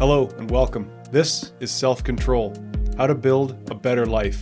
Hello 0.00 0.30
and 0.38 0.50
welcome. 0.50 0.90
This 1.10 1.52
is 1.60 1.70
Self 1.70 2.02
Control 2.02 2.56
How 2.96 3.06
to 3.06 3.14
Build 3.14 3.70
a 3.70 3.74
Better 3.74 4.06
Life, 4.06 4.40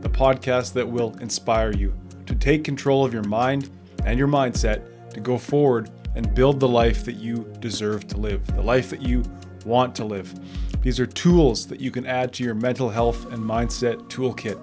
the 0.00 0.08
podcast 0.08 0.72
that 0.72 0.88
will 0.88 1.16
inspire 1.18 1.70
you 1.70 1.96
to 2.26 2.34
take 2.34 2.64
control 2.64 3.04
of 3.04 3.14
your 3.14 3.22
mind 3.22 3.70
and 4.04 4.18
your 4.18 4.26
mindset 4.26 4.82
to 5.10 5.20
go 5.20 5.38
forward 5.38 5.92
and 6.16 6.34
build 6.34 6.58
the 6.58 6.66
life 6.66 7.04
that 7.04 7.14
you 7.14 7.48
deserve 7.60 8.08
to 8.08 8.16
live, 8.16 8.44
the 8.56 8.60
life 8.60 8.90
that 8.90 9.00
you 9.00 9.22
want 9.64 9.94
to 9.94 10.04
live. 10.04 10.34
These 10.82 10.98
are 10.98 11.06
tools 11.06 11.68
that 11.68 11.78
you 11.78 11.92
can 11.92 12.04
add 12.04 12.32
to 12.32 12.42
your 12.42 12.56
mental 12.56 12.90
health 12.90 13.32
and 13.32 13.38
mindset 13.38 14.08
toolkit. 14.08 14.60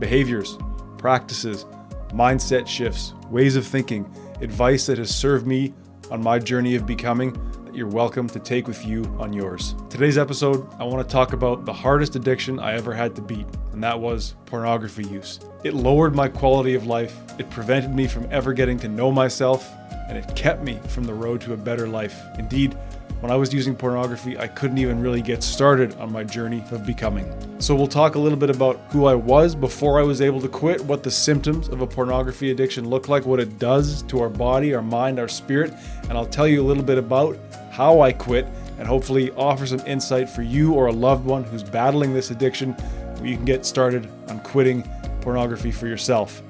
Behaviors, 0.00 0.58
practices, 0.98 1.64
mindset 2.08 2.66
shifts, 2.66 3.14
ways 3.30 3.54
of 3.54 3.64
thinking, 3.64 4.12
advice 4.40 4.86
that 4.86 4.98
has 4.98 5.14
served 5.14 5.46
me 5.46 5.74
on 6.10 6.20
my 6.20 6.40
journey 6.40 6.74
of 6.74 6.86
becoming 6.86 7.38
you're 7.76 7.86
welcome 7.86 8.26
to 8.26 8.38
take 8.38 8.66
with 8.66 8.86
you 8.86 9.04
on 9.18 9.34
yours. 9.34 9.74
Today's 9.90 10.16
episode, 10.16 10.66
I 10.80 10.84
want 10.84 11.06
to 11.06 11.12
talk 11.12 11.34
about 11.34 11.66
the 11.66 11.74
hardest 11.74 12.16
addiction 12.16 12.58
I 12.58 12.72
ever 12.72 12.94
had 12.94 13.14
to 13.16 13.20
beat, 13.20 13.44
and 13.74 13.84
that 13.84 14.00
was 14.00 14.34
pornography 14.46 15.04
use. 15.04 15.40
It 15.62 15.74
lowered 15.74 16.14
my 16.14 16.26
quality 16.26 16.74
of 16.74 16.86
life, 16.86 17.14
it 17.38 17.50
prevented 17.50 17.94
me 17.94 18.06
from 18.06 18.26
ever 18.30 18.54
getting 18.54 18.78
to 18.78 18.88
know 18.88 19.12
myself, 19.12 19.70
and 20.08 20.16
it 20.16 20.34
kept 20.34 20.62
me 20.62 20.80
from 20.88 21.04
the 21.04 21.12
road 21.12 21.42
to 21.42 21.52
a 21.52 21.56
better 21.56 21.86
life. 21.86 22.18
Indeed, 22.38 22.74
when 23.20 23.30
I 23.30 23.36
was 23.36 23.52
using 23.52 23.74
pornography, 23.74 24.38
I 24.38 24.46
couldn't 24.46 24.78
even 24.78 25.00
really 25.00 25.20
get 25.20 25.42
started 25.42 25.94
on 25.96 26.10
my 26.10 26.24
journey 26.24 26.64
of 26.70 26.86
becoming. 26.86 27.30
So, 27.58 27.74
we'll 27.74 27.86
talk 27.86 28.14
a 28.14 28.18
little 28.18 28.38
bit 28.38 28.50
about 28.50 28.78
who 28.90 29.04
I 29.04 29.14
was 29.14 29.54
before 29.54 30.00
I 30.00 30.02
was 30.02 30.22
able 30.22 30.40
to 30.40 30.48
quit, 30.48 30.82
what 30.82 31.02
the 31.02 31.10
symptoms 31.10 31.68
of 31.68 31.82
a 31.82 31.86
pornography 31.86 32.50
addiction 32.50 32.88
look 32.88 33.08
like, 33.08 33.26
what 33.26 33.40
it 33.40 33.58
does 33.58 34.02
to 34.04 34.20
our 34.20 34.28
body, 34.30 34.74
our 34.74 34.82
mind, 34.82 35.18
our 35.18 35.28
spirit, 35.28 35.74
and 36.04 36.12
I'll 36.12 36.26
tell 36.26 36.48
you 36.48 36.62
a 36.62 36.66
little 36.66 36.82
bit 36.82 36.98
about 36.98 37.36
how 37.76 38.00
I 38.00 38.10
quit 38.10 38.46
and 38.78 38.88
hopefully 38.88 39.30
offer 39.32 39.66
some 39.66 39.80
insight 39.80 40.30
for 40.30 40.40
you 40.40 40.72
or 40.72 40.86
a 40.86 40.92
loved 40.92 41.26
one 41.26 41.44
who's 41.44 41.62
battling 41.62 42.14
this 42.14 42.30
addiction 42.30 42.74
you 43.22 43.36
can 43.36 43.44
get 43.44 43.66
started 43.66 44.08
on 44.28 44.40
quitting 44.40 44.82
pornography 45.20 45.70
for 45.70 45.86
yourself. 45.86 46.42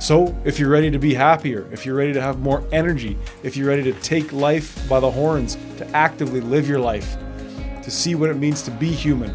So, 0.00 0.36
if 0.44 0.58
you're 0.58 0.68
ready 0.68 0.90
to 0.90 0.98
be 0.98 1.14
happier, 1.14 1.68
if 1.72 1.86
you're 1.86 1.94
ready 1.94 2.12
to 2.12 2.20
have 2.20 2.40
more 2.40 2.66
energy, 2.72 3.16
if 3.42 3.56
you're 3.56 3.68
ready 3.68 3.84
to 3.84 3.92
take 4.00 4.32
life 4.32 4.88
by 4.88 4.98
the 4.98 5.10
horns, 5.10 5.56
to 5.78 5.88
actively 5.96 6.40
live 6.40 6.68
your 6.68 6.80
life, 6.80 7.16
to 7.82 7.90
see 7.90 8.14
what 8.14 8.28
it 8.28 8.36
means 8.36 8.62
to 8.62 8.70
be 8.72 8.90
human, 8.90 9.34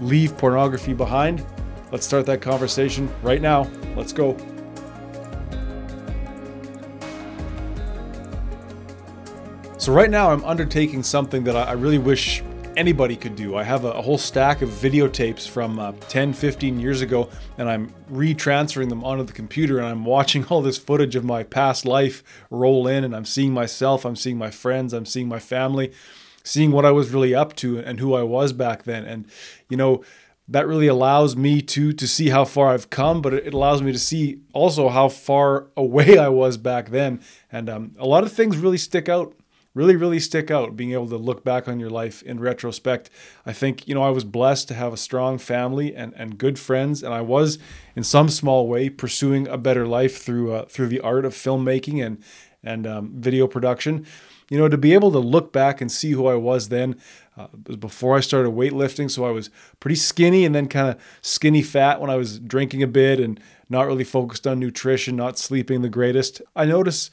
leave 0.00 0.36
pornography 0.38 0.94
behind, 0.94 1.44
let's 1.92 2.06
start 2.06 2.24
that 2.26 2.40
conversation 2.40 3.12
right 3.22 3.42
now. 3.42 3.70
Let's 3.94 4.12
go. 4.12 4.36
So, 9.84 9.92
right 9.92 10.08
now, 10.08 10.30
I'm 10.30 10.42
undertaking 10.46 11.02
something 11.02 11.44
that 11.44 11.56
I 11.56 11.72
really 11.72 11.98
wish 11.98 12.42
anybody 12.74 13.16
could 13.16 13.36
do. 13.36 13.54
I 13.54 13.64
have 13.64 13.84
a, 13.84 14.00
whole 14.00 14.16
stack 14.16 14.62
of 14.62 14.70
videotapes 14.70 15.46
from 15.46 15.78
uh, 15.78 15.92
10, 16.08 16.32
15 16.32 16.80
years 16.80 17.02
ago, 17.02 17.28
and 17.58 17.68
I'm 17.68 17.92
retransferring 18.10 18.88
them 18.88 19.04
onto 19.04 19.24
the 19.24 19.34
computer, 19.34 19.76
and 19.76 19.86
I'm 19.86 20.06
watching 20.06 20.42
all 20.48 20.62
this 20.62 20.78
footage 20.78 21.16
of 21.16 21.24
my 21.26 21.42
past 21.42 21.84
life 21.84 22.24
roll 22.48 22.86
in, 22.86 23.04
and 23.04 23.14
I'm 23.14 23.26
seeing 23.26 23.52
myself, 23.52 24.06
I'm 24.06 24.16
seeing 24.16 24.38
my 24.38 24.50
friends, 24.50 24.94
I'm 24.94 25.04
seeing 25.04 25.28
my 25.28 25.38
family, 25.38 25.92
seeing 26.44 26.70
what 26.70 26.86
I 26.86 26.90
was 26.90 27.10
really 27.10 27.34
up 27.34 27.54
to 27.56 27.78
and 27.78 28.00
who 28.00 28.14
I 28.14 28.22
was 28.22 28.54
back 28.54 28.84
then. 28.84 29.04
And, 29.04 29.26
you 29.68 29.76
know, 29.76 30.02
that 30.48 30.66
really 30.66 30.86
allows 30.86 31.36
me 31.36 31.60
to 31.60 31.92
to 31.92 32.08
see 32.08 32.30
how 32.30 32.46
far 32.46 32.68
I've 32.68 32.88
come, 32.88 33.20
but 33.20 33.34
it 33.34 33.52
allows 33.52 33.82
me 33.82 33.92
to 33.92 33.98
see 33.98 34.40
also 34.54 34.88
how 34.88 35.10
far 35.10 35.66
away 35.76 36.16
I 36.26 36.30
was 36.30 36.56
back 36.56 36.88
then. 36.88 37.20
And 37.52 37.68
um, 37.68 37.96
a 37.98 38.06
lot 38.06 38.24
of 38.24 38.32
things 38.32 38.56
really 38.56 38.78
stick 38.78 39.10
out 39.10 39.34
really, 39.74 39.96
really 39.96 40.20
stick 40.20 40.50
out 40.50 40.76
being 40.76 40.92
able 40.92 41.08
to 41.08 41.16
look 41.16 41.44
back 41.44 41.68
on 41.68 41.80
your 41.80 41.90
life 41.90 42.22
in 42.22 42.40
retrospect. 42.40 43.10
I 43.44 43.52
think, 43.52 43.86
you 43.88 43.94
know, 43.94 44.02
I 44.02 44.10
was 44.10 44.24
blessed 44.24 44.68
to 44.68 44.74
have 44.74 44.92
a 44.92 44.96
strong 44.96 45.38
family 45.38 45.94
and, 45.94 46.14
and 46.16 46.38
good 46.38 46.58
friends, 46.58 47.02
and 47.02 47.12
I 47.12 47.20
was, 47.20 47.58
in 47.96 48.04
some 48.04 48.28
small 48.28 48.68
way, 48.68 48.88
pursuing 48.88 49.48
a 49.48 49.58
better 49.58 49.86
life 49.86 50.22
through 50.22 50.52
uh, 50.52 50.64
through 50.66 50.88
the 50.88 51.00
art 51.00 51.24
of 51.24 51.34
filmmaking 51.34 52.04
and 52.04 52.22
and 52.62 52.86
um, 52.86 53.12
video 53.16 53.46
production. 53.46 54.06
You 54.50 54.58
know, 54.58 54.68
to 54.68 54.78
be 54.78 54.92
able 54.92 55.10
to 55.12 55.18
look 55.18 55.52
back 55.52 55.80
and 55.80 55.90
see 55.90 56.12
who 56.12 56.26
I 56.26 56.34
was 56.34 56.68
then, 56.68 56.96
uh, 57.36 57.48
was 57.66 57.76
before 57.76 58.16
I 58.16 58.20
started 58.20 58.52
weightlifting. 58.52 59.10
So 59.10 59.24
I 59.24 59.30
was 59.30 59.48
pretty 59.80 59.96
skinny 59.96 60.44
and 60.44 60.54
then 60.54 60.68
kind 60.68 60.90
of 60.90 61.00
skinny 61.22 61.62
fat 61.62 62.00
when 62.00 62.10
I 62.10 62.16
was 62.16 62.38
drinking 62.38 62.82
a 62.82 62.86
bit 62.86 63.20
and 63.20 63.40
not 63.70 63.86
really 63.86 64.04
focused 64.04 64.46
on 64.46 64.60
nutrition, 64.60 65.16
not 65.16 65.38
sleeping 65.38 65.80
the 65.80 65.88
greatest. 65.88 66.42
I 66.54 66.66
noticed 66.66 67.10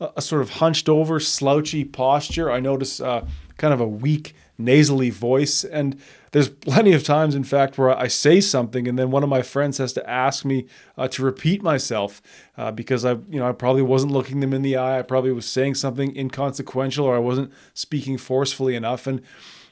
a 0.00 0.22
sort 0.22 0.42
of 0.42 0.50
hunched 0.50 0.88
over, 0.88 1.18
slouchy 1.18 1.84
posture. 1.84 2.50
I 2.50 2.60
notice 2.60 3.00
uh, 3.00 3.26
kind 3.56 3.74
of 3.74 3.80
a 3.80 3.88
weak, 3.88 4.34
nasally 4.56 5.10
voice. 5.10 5.64
And 5.64 6.00
there's 6.30 6.48
plenty 6.48 6.92
of 6.92 7.02
times, 7.02 7.34
in 7.34 7.42
fact, 7.42 7.78
where 7.78 7.96
I 7.96 8.06
say 8.06 8.40
something 8.40 8.86
and 8.86 8.98
then 8.98 9.10
one 9.10 9.22
of 9.22 9.28
my 9.28 9.42
friends 9.42 9.78
has 9.78 9.92
to 9.94 10.08
ask 10.08 10.44
me 10.44 10.66
uh, 10.96 11.08
to 11.08 11.24
repeat 11.24 11.62
myself 11.62 12.22
uh, 12.56 12.70
because 12.70 13.04
I, 13.04 13.12
you 13.12 13.40
know, 13.40 13.48
I 13.48 13.52
probably 13.52 13.82
wasn't 13.82 14.12
looking 14.12 14.40
them 14.40 14.52
in 14.52 14.62
the 14.62 14.76
eye. 14.76 14.98
I 14.98 15.02
probably 15.02 15.32
was 15.32 15.46
saying 15.46 15.74
something 15.74 16.14
inconsequential 16.16 17.04
or 17.04 17.16
I 17.16 17.20
wasn't 17.20 17.52
speaking 17.74 18.18
forcefully 18.18 18.76
enough. 18.76 19.06
And 19.06 19.22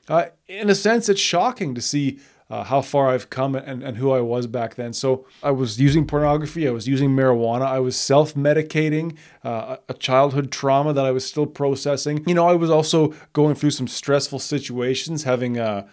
uh, 0.08 0.26
in 0.48 0.70
a 0.70 0.74
sense, 0.74 1.08
it's 1.08 1.20
shocking 1.20 1.74
to 1.74 1.80
see 1.80 2.18
uh, 2.48 2.64
how 2.64 2.80
far 2.80 3.08
I've 3.08 3.28
come 3.28 3.54
and, 3.54 3.82
and 3.82 3.96
who 3.96 4.12
I 4.12 4.20
was 4.20 4.46
back 4.46 4.76
then. 4.76 4.92
So 4.92 5.26
I 5.42 5.50
was 5.50 5.80
using 5.80 6.06
pornography, 6.06 6.68
I 6.68 6.70
was 6.70 6.86
using 6.86 7.10
marijuana, 7.10 7.66
I 7.66 7.80
was 7.80 7.96
self 7.96 8.34
medicating, 8.34 9.16
uh, 9.42 9.76
a 9.88 9.94
childhood 9.94 10.52
trauma 10.52 10.92
that 10.92 11.04
I 11.04 11.10
was 11.10 11.24
still 11.24 11.46
processing. 11.46 12.22
You 12.26 12.34
know, 12.34 12.48
I 12.48 12.54
was 12.54 12.70
also 12.70 13.14
going 13.32 13.56
through 13.56 13.72
some 13.72 13.88
stressful 13.88 14.38
situations, 14.38 15.24
having 15.24 15.58
uh, 15.58 15.86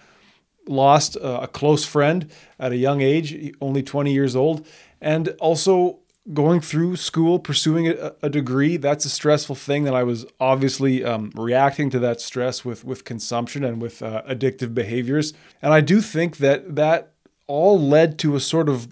lost 0.68 1.18
a 1.22 1.47
close 1.47 1.86
friend 1.86 2.31
at 2.59 2.72
a 2.72 2.78
young 2.78 3.02
age, 3.02 3.52
only 3.59 3.84
20 3.84 4.13
years 4.13 4.36
old, 4.36 4.66
and 5.02 5.30
also 5.40 6.00
going 6.32 6.62
through 6.62 6.96
school, 6.96 7.38
pursuing 7.38 7.88
a, 7.88 8.14
a, 8.22 8.30
degree, 8.30 8.78
that's 8.78 9.04
a 9.04 9.10
stressful 9.10 9.56
thing 9.56 9.84
that 9.84 9.94
I 9.94 10.04
was 10.04 10.26
obviously 10.40 11.04
um, 11.04 11.32
reacting 11.36 11.90
to 11.90 12.00
that 12.00 12.22
stress 12.22 12.64
with, 12.64 12.86
with 12.86 13.04
consumption 13.04 13.64
and 13.64 13.82
with 13.82 14.02
uh, 14.02 14.22
addictive 14.24 14.74
behaviors. 14.74 15.34
And 15.62 15.74
I 15.74 15.82
do 15.82 16.00
think 16.00 16.38
that 16.38 16.76
that 16.76 17.12
all 17.48 17.80
led 17.80 18.18
to 18.20 18.36
a 18.36 18.40
sort 18.40 18.70
of 18.70 18.88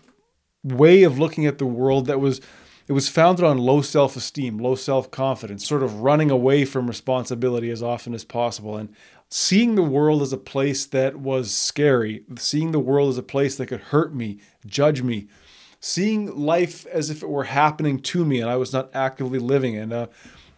way 0.63 1.03
of 1.03 1.17
looking 1.17 1.45
at 1.45 1.57
the 1.57 1.65
world 1.65 2.05
that 2.07 2.19
was 2.19 2.41
it 2.87 2.93
was 2.93 3.07
founded 3.07 3.45
on 3.45 3.57
low 3.57 3.81
self-esteem, 3.81 4.57
low 4.57 4.75
self-confidence, 4.75 5.65
sort 5.65 5.81
of 5.81 6.01
running 6.01 6.29
away 6.29 6.65
from 6.65 6.87
responsibility 6.87 7.69
as 7.69 7.81
often 7.81 8.13
as 8.13 8.25
possible 8.25 8.75
and 8.75 8.93
seeing 9.29 9.75
the 9.75 9.81
world 9.81 10.21
as 10.21 10.33
a 10.33 10.37
place 10.37 10.85
that 10.87 11.15
was 11.15 11.53
scary, 11.53 12.25
seeing 12.37 12.71
the 12.71 12.79
world 12.79 13.09
as 13.09 13.17
a 13.17 13.23
place 13.23 13.55
that 13.55 13.67
could 13.67 13.79
hurt 13.79 14.13
me, 14.13 14.39
judge 14.65 15.01
me, 15.01 15.27
seeing 15.81 16.33
life 16.37 16.85
as 16.87 17.09
if 17.09 17.21
it 17.21 17.29
were 17.29 17.45
happening 17.45 17.99
to 17.99 18.23
me 18.23 18.39
and 18.39 18.49
I 18.49 18.55
was 18.55 18.71
not 18.71 18.89
actively 18.93 19.39
living. 19.39 19.75
And 19.75 19.91
uh, 19.91 20.07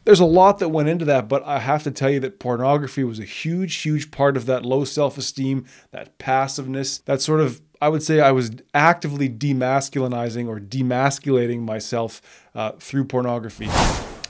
there's 0.04 0.20
a 0.20 0.26
lot 0.26 0.60
that 0.60 0.70
went 0.70 0.90
into 0.90 1.06
that, 1.06 1.28
but 1.28 1.44
I 1.46 1.60
have 1.60 1.84
to 1.84 1.92
tell 1.92 2.10
you 2.10 2.20
that 2.20 2.40
pornography 2.40 3.04
was 3.04 3.20
a 3.20 3.26
huge, 3.26 3.76
huge 3.78 4.12
part 4.12 4.38
of 4.38 4.46
that 4.46 4.66
low 4.66 4.84
self 4.84 5.18
esteem, 5.18 5.66
that 5.92 6.18
passiveness, 6.18 7.00
that 7.00 7.22
sort 7.22 7.40
of 7.40 7.62
I 7.82 7.90
would 7.90 8.04
say 8.04 8.22
I 8.22 8.32
was 8.32 8.52
actively 8.74 9.28
demasculinizing 9.28 10.48
or 10.48 10.60
demasculating 10.60 11.62
myself 11.64 12.22
uh, 12.56 12.72
through 12.80 13.06
pornography. 13.06 13.68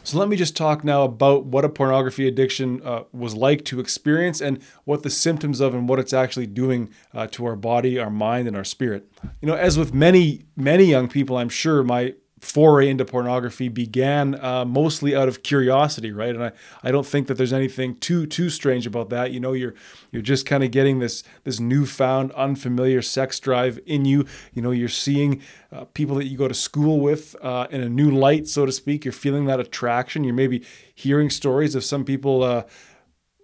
So 0.03 0.17
let 0.17 0.27
me 0.27 0.35
just 0.35 0.57
talk 0.57 0.83
now 0.83 1.03
about 1.03 1.45
what 1.45 1.63
a 1.63 1.69
pornography 1.69 2.27
addiction 2.27 2.81
uh, 2.83 3.03
was 3.13 3.35
like 3.35 3.63
to 3.65 3.79
experience 3.79 4.41
and 4.41 4.61
what 4.83 5.03
the 5.03 5.09
symptoms 5.09 5.61
of 5.61 5.73
and 5.73 5.87
what 5.87 5.97
it's 5.97 6.11
actually 6.11 6.47
doing 6.47 6.89
uh, 7.13 7.27
to 7.27 7.45
our 7.45 7.55
body, 7.55 7.97
our 7.97 8.09
mind, 8.09 8.47
and 8.47 8.57
our 8.57 8.65
spirit. 8.65 9.09
You 9.41 9.47
know, 9.47 9.55
as 9.55 9.77
with 9.77 9.93
many, 9.93 10.45
many 10.57 10.85
young 10.85 11.07
people, 11.07 11.37
I'm 11.37 11.47
sure 11.47 11.83
my 11.83 12.15
foray 12.43 12.89
into 12.89 13.05
pornography 13.05 13.69
began 13.69 14.39
uh, 14.43 14.65
mostly 14.65 15.15
out 15.15 15.27
of 15.29 15.43
curiosity, 15.43 16.11
right? 16.11 16.35
And 16.35 16.43
I, 16.43 16.51
I 16.83 16.91
don't 16.91 17.05
think 17.05 17.27
that 17.27 17.35
there's 17.35 17.53
anything 17.53 17.95
too 17.95 18.25
too 18.25 18.49
strange 18.49 18.85
about 18.85 19.09
that. 19.09 19.31
You 19.31 19.39
know, 19.39 19.53
you're 19.53 19.73
you're 20.11 20.21
just 20.21 20.45
kind 20.45 20.63
of 20.63 20.71
getting 20.71 20.99
this 20.99 21.23
this 21.45 21.59
newfound 21.59 22.31
unfamiliar 22.33 23.01
sex 23.01 23.39
drive 23.39 23.79
in 23.85 24.05
you. 24.05 24.25
You 24.53 24.61
know, 24.61 24.71
you're 24.71 24.89
seeing 24.89 25.41
uh, 25.71 25.85
people 25.93 26.15
that 26.17 26.25
you 26.25 26.37
go 26.37 26.47
to 26.47 26.53
school 26.53 26.99
with 26.99 27.35
uh, 27.41 27.67
in 27.71 27.81
a 27.81 27.89
new 27.89 28.11
light, 28.11 28.47
so 28.47 28.65
to 28.65 28.71
speak. 28.71 29.05
You're 29.05 29.13
feeling 29.13 29.45
that 29.45 29.59
attraction. 29.59 30.23
You're 30.23 30.33
maybe 30.33 30.65
hearing 30.93 31.29
stories 31.29 31.75
of 31.75 31.83
some 31.83 32.03
people 32.03 32.43
uh, 32.43 32.63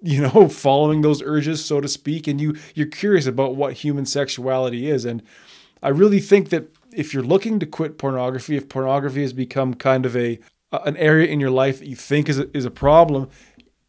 you 0.01 0.21
know 0.21 0.49
following 0.49 1.01
those 1.01 1.21
urges 1.21 1.63
so 1.63 1.79
to 1.79 1.87
speak 1.87 2.27
and 2.27 2.39
you 2.39 2.55
you're 2.75 2.87
curious 2.87 3.25
about 3.25 3.55
what 3.55 3.73
human 3.73 4.05
sexuality 4.05 4.89
is 4.89 5.03
and 5.03 5.21
i 5.83 5.89
really 5.89 6.21
think 6.21 6.49
that 6.49 6.73
if 6.93 7.13
you're 7.13 7.23
looking 7.23 7.59
to 7.59 7.65
quit 7.65 7.97
pornography, 7.97 8.55
if 8.55 8.69
pornography 8.69 9.21
has 9.21 9.33
become 9.33 9.73
kind 9.73 10.05
of 10.05 10.15
a 10.15 10.39
an 10.71 10.97
area 10.97 11.27
in 11.27 11.39
your 11.39 11.49
life 11.49 11.79
that 11.79 11.87
you 11.87 11.95
think 11.95 12.29
is 12.29 12.37
a, 12.37 12.55
is 12.55 12.65
a 12.65 12.71
problem, 12.71 13.27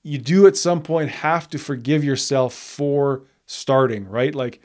you 0.03 0.17
do 0.17 0.47
at 0.47 0.57
some 0.57 0.83
point 0.83 1.11
have 1.11 1.49
to 1.51 1.59
forgive 1.59 2.03
yourself 2.03 2.55
for 2.55 3.25
starting, 3.45 4.09
right? 4.09 4.35
Like 4.35 4.63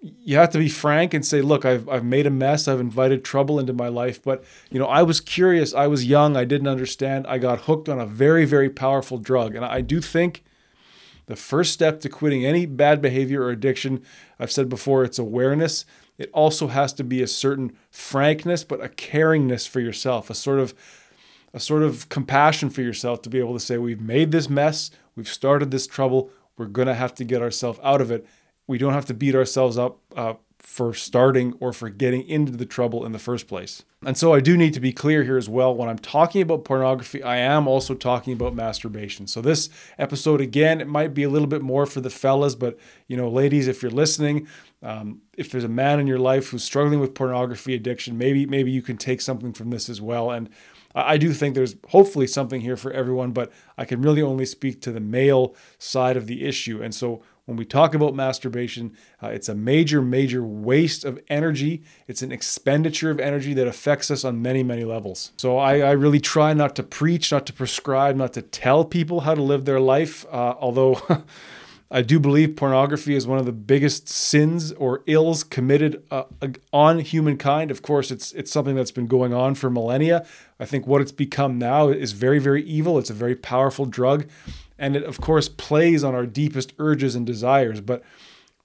you 0.00 0.36
have 0.36 0.50
to 0.50 0.58
be 0.58 0.68
frank 0.68 1.14
and 1.14 1.24
say, 1.24 1.40
look, 1.40 1.64
I've, 1.64 1.88
I've 1.88 2.04
made 2.04 2.26
a 2.26 2.30
mess. 2.30 2.68
I've 2.68 2.80
invited 2.80 3.24
trouble 3.24 3.58
into 3.58 3.72
my 3.72 3.88
life. 3.88 4.22
But, 4.22 4.44
you 4.70 4.78
know, 4.78 4.86
I 4.86 5.02
was 5.02 5.20
curious. 5.20 5.74
I 5.74 5.86
was 5.86 6.04
young. 6.04 6.36
I 6.36 6.44
didn't 6.44 6.68
understand. 6.68 7.26
I 7.26 7.38
got 7.38 7.62
hooked 7.62 7.88
on 7.88 7.98
a 7.98 8.06
very, 8.06 8.44
very 8.44 8.70
powerful 8.70 9.18
drug. 9.18 9.56
And 9.56 9.64
I 9.64 9.80
do 9.80 10.00
think 10.00 10.44
The 11.28 11.36
first 11.36 11.72
step 11.72 12.00
to 12.00 12.08
quitting 12.08 12.44
any 12.44 12.66
bad 12.66 13.00
behavior 13.00 13.42
or 13.42 13.50
addiction, 13.50 14.02
I've 14.40 14.50
said 14.50 14.68
before, 14.68 15.04
it's 15.04 15.18
awareness. 15.18 15.84
It 16.18 16.30
also 16.32 16.66
has 16.66 16.92
to 16.94 17.04
be 17.04 17.22
a 17.22 17.26
certain 17.28 17.76
frankness, 17.90 18.64
but 18.64 18.84
a 18.84 18.88
caringness 18.88 19.66
for 19.66 19.80
yourself, 19.80 20.28
a 20.30 20.34
sort 20.34 20.58
of 20.58 20.74
a 21.54 21.60
sort 21.60 21.82
of 21.82 22.08
compassion 22.10 22.68
for 22.68 22.82
yourself 22.82 23.22
to 23.22 23.30
be 23.30 23.38
able 23.38 23.54
to 23.54 23.60
say, 23.60 23.78
we've 23.78 24.02
made 24.02 24.32
this 24.32 24.50
mess, 24.50 24.90
we've 25.16 25.28
started 25.28 25.70
this 25.70 25.86
trouble, 25.86 26.30
we're 26.58 26.66
to 26.88 26.94
have 26.94 27.14
to 27.14 27.24
get 27.24 27.40
ourselves 27.40 27.78
out 27.82 28.02
of 28.02 28.10
it. 28.10 28.26
We 28.66 28.76
don't 28.76 28.92
have 28.92 29.06
to 29.06 29.14
beat 29.14 29.34
ourselves 29.34 29.78
up 29.78 29.98
uh, 30.14 30.34
for 30.68 30.92
starting 30.92 31.54
or 31.60 31.72
for 31.72 31.88
getting 31.88 32.22
into 32.28 32.52
the 32.52 32.66
trouble 32.66 33.06
in 33.06 33.12
the 33.12 33.18
first 33.18 33.48
place. 33.48 33.84
And 34.04 34.18
so 34.18 34.34
I 34.34 34.40
do 34.40 34.54
need 34.54 34.74
to 34.74 34.80
be 34.80 34.92
clear 34.92 35.24
here 35.24 35.38
as 35.38 35.48
well. 35.48 35.74
When 35.74 35.88
I'm 35.88 35.98
talking 35.98 36.42
about 36.42 36.66
pornography, 36.66 37.22
I 37.22 37.38
am 37.38 37.66
also 37.66 37.94
talking 37.94 38.34
about 38.34 38.54
masturbation. 38.54 39.26
So 39.26 39.40
this 39.40 39.70
episode, 39.98 40.42
again, 40.42 40.82
it 40.82 40.86
might 40.86 41.14
be 41.14 41.22
a 41.22 41.30
little 41.30 41.48
bit 41.48 41.62
more 41.62 41.86
for 41.86 42.02
the 42.02 42.10
fellas, 42.10 42.54
but 42.54 42.78
you 43.06 43.16
know, 43.16 43.30
ladies, 43.30 43.66
if 43.66 43.82
you're 43.82 43.90
listening, 43.90 44.46
um, 44.82 45.22
if 45.38 45.50
there's 45.50 45.64
a 45.64 45.68
man 45.68 46.00
in 46.00 46.06
your 46.06 46.18
life 46.18 46.50
who's 46.50 46.64
struggling 46.64 47.00
with 47.00 47.14
pornography 47.14 47.74
addiction, 47.74 48.18
maybe 48.18 48.44
maybe 48.44 48.70
you 48.70 48.82
can 48.82 48.98
take 48.98 49.22
something 49.22 49.54
from 49.54 49.70
this 49.70 49.88
as 49.88 50.02
well. 50.02 50.30
And 50.30 50.50
I 50.94 51.16
do 51.16 51.32
think 51.32 51.54
there's 51.54 51.76
hopefully 51.88 52.26
something 52.26 52.60
here 52.60 52.76
for 52.76 52.92
everyone, 52.92 53.32
but 53.32 53.50
I 53.78 53.86
can 53.86 54.02
really 54.02 54.22
only 54.22 54.44
speak 54.44 54.82
to 54.82 54.92
the 54.92 55.00
male 55.00 55.56
side 55.78 56.18
of 56.18 56.26
the 56.26 56.44
issue. 56.44 56.82
And 56.82 56.94
so 56.94 57.22
when 57.48 57.56
we 57.56 57.64
talk 57.64 57.94
about 57.94 58.14
masturbation, 58.14 58.94
uh, 59.22 59.28
it's 59.28 59.48
a 59.48 59.54
major, 59.54 60.02
major 60.02 60.44
waste 60.44 61.02
of 61.02 61.18
energy. 61.30 61.82
It's 62.06 62.20
an 62.20 62.30
expenditure 62.30 63.10
of 63.10 63.18
energy 63.18 63.54
that 63.54 63.66
affects 63.66 64.10
us 64.10 64.22
on 64.22 64.42
many, 64.42 64.62
many 64.62 64.84
levels. 64.84 65.32
So 65.38 65.56
I, 65.56 65.78
I 65.78 65.92
really 65.92 66.20
try 66.20 66.52
not 66.52 66.76
to 66.76 66.82
preach, 66.82 67.32
not 67.32 67.46
to 67.46 67.54
prescribe, 67.54 68.16
not 68.16 68.34
to 68.34 68.42
tell 68.42 68.84
people 68.84 69.20
how 69.20 69.34
to 69.34 69.40
live 69.40 69.64
their 69.64 69.80
life, 69.80 70.26
uh, 70.26 70.56
although. 70.60 71.00
I 71.90 72.02
do 72.02 72.20
believe 72.20 72.54
pornography 72.54 73.14
is 73.14 73.26
one 73.26 73.38
of 73.38 73.46
the 73.46 73.52
biggest 73.52 74.10
sins 74.10 74.72
or 74.72 75.02
ills 75.06 75.42
committed 75.42 76.02
uh, 76.10 76.24
on 76.70 76.98
humankind. 76.98 77.70
Of 77.70 77.80
course, 77.80 78.10
it's 78.10 78.30
it's 78.32 78.52
something 78.52 78.74
that's 78.74 78.90
been 78.90 79.06
going 79.06 79.32
on 79.32 79.54
for 79.54 79.70
millennia. 79.70 80.26
I 80.60 80.66
think 80.66 80.86
what 80.86 81.00
it's 81.00 81.12
become 81.12 81.58
now 81.58 81.88
is 81.88 82.12
very 82.12 82.40
very 82.40 82.62
evil. 82.64 82.98
It's 82.98 83.08
a 83.08 83.14
very 83.14 83.34
powerful 83.34 83.86
drug, 83.86 84.26
and 84.78 84.96
it 84.96 85.02
of 85.04 85.20
course 85.20 85.48
plays 85.48 86.04
on 86.04 86.14
our 86.14 86.26
deepest 86.26 86.72
urges 86.78 87.14
and 87.14 87.26
desires. 87.26 87.80
But 87.80 88.02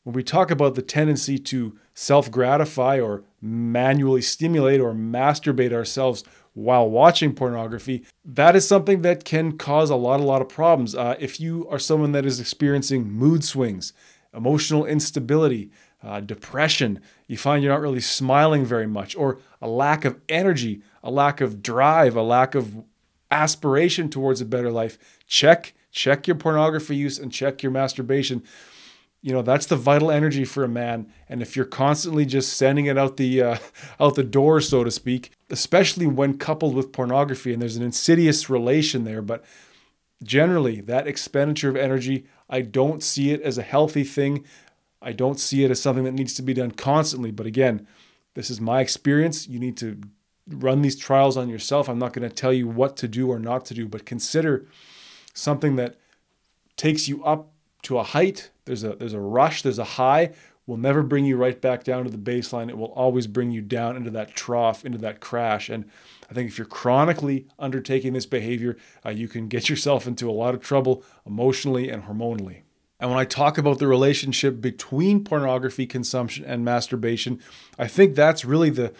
when 0.03 0.13
we 0.13 0.23
talk 0.23 0.51
about 0.51 0.75
the 0.75 0.81
tendency 0.81 1.37
to 1.37 1.77
self-gratify 1.93 2.99
or 2.99 3.23
manually 3.41 4.21
stimulate 4.21 4.81
or 4.81 4.93
masturbate 4.93 5.71
ourselves 5.71 6.23
while 6.53 6.89
watching 6.89 7.33
pornography, 7.33 8.03
that 8.25 8.55
is 8.55 8.67
something 8.67 9.01
that 9.01 9.23
can 9.23 9.57
cause 9.57 9.89
a 9.89 9.95
lot, 9.95 10.19
a 10.19 10.23
lot 10.23 10.41
of 10.41 10.49
problems. 10.49 10.93
Uh, 10.93 11.15
if 11.19 11.39
you 11.39 11.67
are 11.69 11.79
someone 11.79 12.11
that 12.11 12.25
is 12.25 12.39
experiencing 12.39 13.09
mood 13.09 13.43
swings, 13.43 13.93
emotional 14.33 14.85
instability, 14.85 15.71
uh, 16.03 16.19
depression, 16.19 16.99
you 17.27 17.37
find 17.37 17.63
you're 17.63 17.71
not 17.71 17.81
really 17.81 18.01
smiling 18.01 18.65
very 18.65 18.87
much, 18.87 19.15
or 19.15 19.39
a 19.61 19.67
lack 19.67 20.03
of 20.03 20.19
energy, 20.27 20.81
a 21.01 21.09
lack 21.09 21.39
of 21.39 21.63
drive, 21.63 22.15
a 22.15 22.21
lack 22.21 22.55
of 22.55 22.83
aspiration 23.31 24.09
towards 24.09 24.41
a 24.41 24.45
better 24.45 24.69
life, 24.69 24.97
check 25.25 25.73
check 25.93 26.27
your 26.27 26.35
pornography 26.35 26.95
use 26.95 27.17
and 27.17 27.31
check 27.31 27.63
your 27.63 27.71
masturbation. 27.71 28.43
You 29.21 29.31
know 29.31 29.41
that's 29.41 29.67
the 29.67 29.77
vital 29.77 30.11
energy 30.11 30.43
for 30.43 30.65
a 30.65 30.67
man. 30.67 31.07
And 31.29 31.41
if 31.41 31.55
you're 31.55 31.63
constantly 31.63 32.25
just 32.25 32.57
sending 32.57 32.87
it 32.87 32.97
out 32.97 33.15
the 33.15 33.41
uh, 33.41 33.57
out 33.99 34.15
the 34.15 34.23
door 34.23 34.59
so 34.59 34.83
to 34.83 34.91
speak 34.91 35.31
especially 35.49 36.07
when 36.07 36.37
coupled 36.37 36.75
with 36.75 36.91
pornography 36.91 37.53
and 37.53 37.61
there's 37.61 37.75
an 37.75 37.83
insidious 37.83 38.49
relation 38.49 39.03
there 39.03 39.21
but 39.21 39.45
generally 40.23 40.81
that 40.81 41.05
expenditure 41.05 41.69
of 41.69 41.75
energy 41.75 42.25
i 42.49 42.59
don't 42.59 43.03
see 43.03 43.31
it 43.31 43.41
as 43.41 43.57
a 43.57 43.63
healthy 43.63 44.03
thing. 44.03 44.43
I 45.01 45.11
don't 45.11 45.39
see 45.39 45.65
it 45.65 45.71
as 45.71 45.81
something 45.81 46.05
that 46.05 46.13
needs 46.13 46.33
to 46.35 46.41
be 46.41 46.53
done 46.53 46.71
constantly. 46.71 47.31
But 47.31 47.45
again 47.45 47.87
this 48.35 48.49
is 48.49 48.59
my 48.59 48.81
experience. 48.81 49.47
You 49.47 49.59
need 49.59 49.77
to 49.77 50.01
run 50.49 50.81
these 50.81 50.97
trials 50.97 51.37
on 51.37 51.49
yourself. 51.49 51.87
I'm 51.87 51.99
not 51.99 52.13
going 52.13 52.27
to 52.27 52.35
tell 52.35 52.51
you 52.51 52.67
what 52.67 52.97
to 52.97 53.07
do 53.07 53.29
or 53.29 53.39
not 53.39 53.65
to 53.65 53.73
do 53.73 53.87
but 53.87 54.05
consider 54.05 54.65
something 55.33 55.75
that 55.75 55.97
takes 56.77 57.07
you 57.07 57.23
up 57.23 57.51
to 57.83 57.97
a 57.97 58.03
height 58.03 58.51
there's 58.65 58.83
a 58.83 58.95
there's 58.95 59.13
a 59.13 59.19
rush, 59.19 59.61
there's 59.61 59.79
a 59.79 59.83
high 59.83 60.31
will 60.65 60.77
never 60.77 61.03
bring 61.03 61.25
you 61.25 61.35
right 61.35 61.59
back 61.59 61.83
down 61.83 62.05
to 62.05 62.09
the 62.09 62.17
baseline. 62.17 62.69
It 62.69 62.77
will 62.77 62.93
always 62.93 63.27
bring 63.27 63.51
you 63.51 63.61
down 63.61 63.97
into 63.97 64.09
that 64.11 64.33
trough, 64.33 64.85
into 64.85 64.97
that 64.99 65.19
crash. 65.19 65.67
And 65.67 65.83
I 66.29 66.33
think 66.33 66.49
if 66.49 66.57
you're 66.57 66.65
chronically 66.65 67.47
undertaking 67.59 68.13
this 68.13 68.25
behavior, 68.25 68.77
uh, 69.05 69.09
you 69.09 69.27
can 69.27 69.49
get 69.49 69.67
yourself 69.69 70.07
into 70.07 70.29
a 70.29 70.31
lot 70.31 70.53
of 70.53 70.61
trouble 70.61 71.03
emotionally 71.25 71.89
and 71.89 72.03
hormonally. 72.03 72.61
And 72.97 73.09
when 73.09 73.19
I 73.19 73.25
talk 73.25 73.57
about 73.57 73.79
the 73.79 73.87
relationship 73.87 74.61
between 74.61 75.25
pornography 75.25 75.85
consumption 75.85 76.45
and 76.45 76.63
masturbation, 76.63 77.41
I 77.77 77.87
think 77.87 78.15
that's 78.15 78.45
really 78.45 78.69
the 78.69 78.93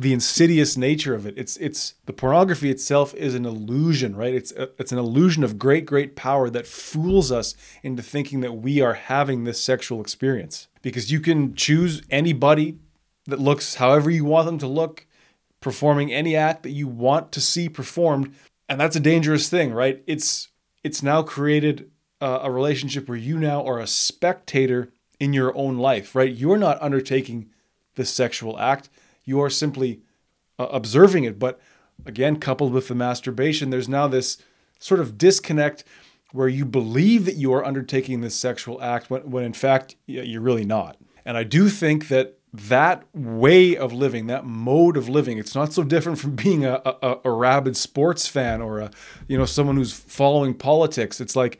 the 0.00 0.12
insidious 0.12 0.76
nature 0.76 1.14
of 1.14 1.26
it. 1.26 1.34
It's 1.36 1.56
it's 1.56 1.94
the 2.06 2.12
pornography 2.12 2.70
itself 2.70 3.14
is 3.14 3.34
an 3.34 3.44
illusion, 3.44 4.14
right? 4.14 4.34
It's 4.34 4.52
a, 4.52 4.70
it's 4.78 4.92
an 4.92 4.98
illusion 4.98 5.44
of 5.44 5.58
great 5.58 5.86
great 5.86 6.16
power 6.16 6.48
that 6.50 6.66
fools 6.66 7.32
us 7.32 7.54
into 7.82 8.02
thinking 8.02 8.40
that 8.40 8.54
we 8.54 8.80
are 8.80 8.94
having 8.94 9.44
this 9.44 9.62
sexual 9.62 10.00
experience. 10.00 10.68
Because 10.82 11.10
you 11.10 11.20
can 11.20 11.54
choose 11.54 12.02
anybody 12.10 12.78
that 13.26 13.40
looks 13.40 13.76
however 13.76 14.10
you 14.10 14.24
want 14.24 14.46
them 14.46 14.58
to 14.58 14.66
look, 14.66 15.06
performing 15.60 16.12
any 16.12 16.36
act 16.36 16.62
that 16.62 16.70
you 16.70 16.86
want 16.86 17.32
to 17.32 17.40
see 17.40 17.68
performed, 17.68 18.34
and 18.68 18.80
that's 18.80 18.96
a 18.96 19.00
dangerous 19.00 19.48
thing, 19.48 19.72
right? 19.72 20.02
It's 20.06 20.48
it's 20.84 21.02
now 21.02 21.22
created 21.22 21.90
a, 22.20 22.40
a 22.44 22.50
relationship 22.50 23.08
where 23.08 23.18
you 23.18 23.38
now 23.38 23.66
are 23.66 23.80
a 23.80 23.86
spectator 23.86 24.92
in 25.18 25.32
your 25.32 25.56
own 25.56 25.76
life, 25.76 26.14
right? 26.14 26.32
You're 26.32 26.58
not 26.58 26.80
undertaking 26.80 27.50
the 27.96 28.04
sexual 28.04 28.58
act 28.58 28.88
you 29.28 29.40
are 29.40 29.50
simply 29.50 30.00
uh, 30.58 30.66
observing 30.70 31.24
it. 31.24 31.38
But 31.38 31.60
again, 32.06 32.40
coupled 32.40 32.72
with 32.72 32.88
the 32.88 32.94
masturbation, 32.94 33.70
there's 33.70 33.88
now 33.88 34.08
this 34.08 34.38
sort 34.78 35.00
of 35.00 35.18
disconnect 35.18 35.84
where 36.32 36.48
you 36.48 36.64
believe 36.64 37.24
that 37.26 37.36
you 37.36 37.52
are 37.52 37.64
undertaking 37.64 38.20
this 38.20 38.34
sexual 38.34 38.82
act 38.82 39.10
when, 39.10 39.30
when 39.30 39.44
in 39.44 39.52
fact 39.52 39.96
you're 40.06 40.40
really 40.40 40.64
not. 40.64 40.96
And 41.24 41.36
I 41.36 41.44
do 41.44 41.68
think 41.68 42.08
that 42.08 42.38
that 42.52 43.04
way 43.14 43.76
of 43.76 43.92
living, 43.92 44.26
that 44.26 44.46
mode 44.46 44.96
of 44.96 45.08
living, 45.08 45.36
it's 45.36 45.54
not 45.54 45.72
so 45.72 45.82
different 45.82 46.18
from 46.18 46.34
being 46.34 46.64
a, 46.64 46.80
a, 46.84 47.18
a 47.24 47.30
rabid 47.30 47.76
sports 47.76 48.26
fan 48.26 48.62
or 48.62 48.78
a, 48.78 48.90
you 49.26 49.36
know, 49.36 49.44
someone 49.44 49.76
who's 49.76 49.92
following 49.92 50.54
politics. 50.54 51.20
It's 51.20 51.36
like 51.36 51.58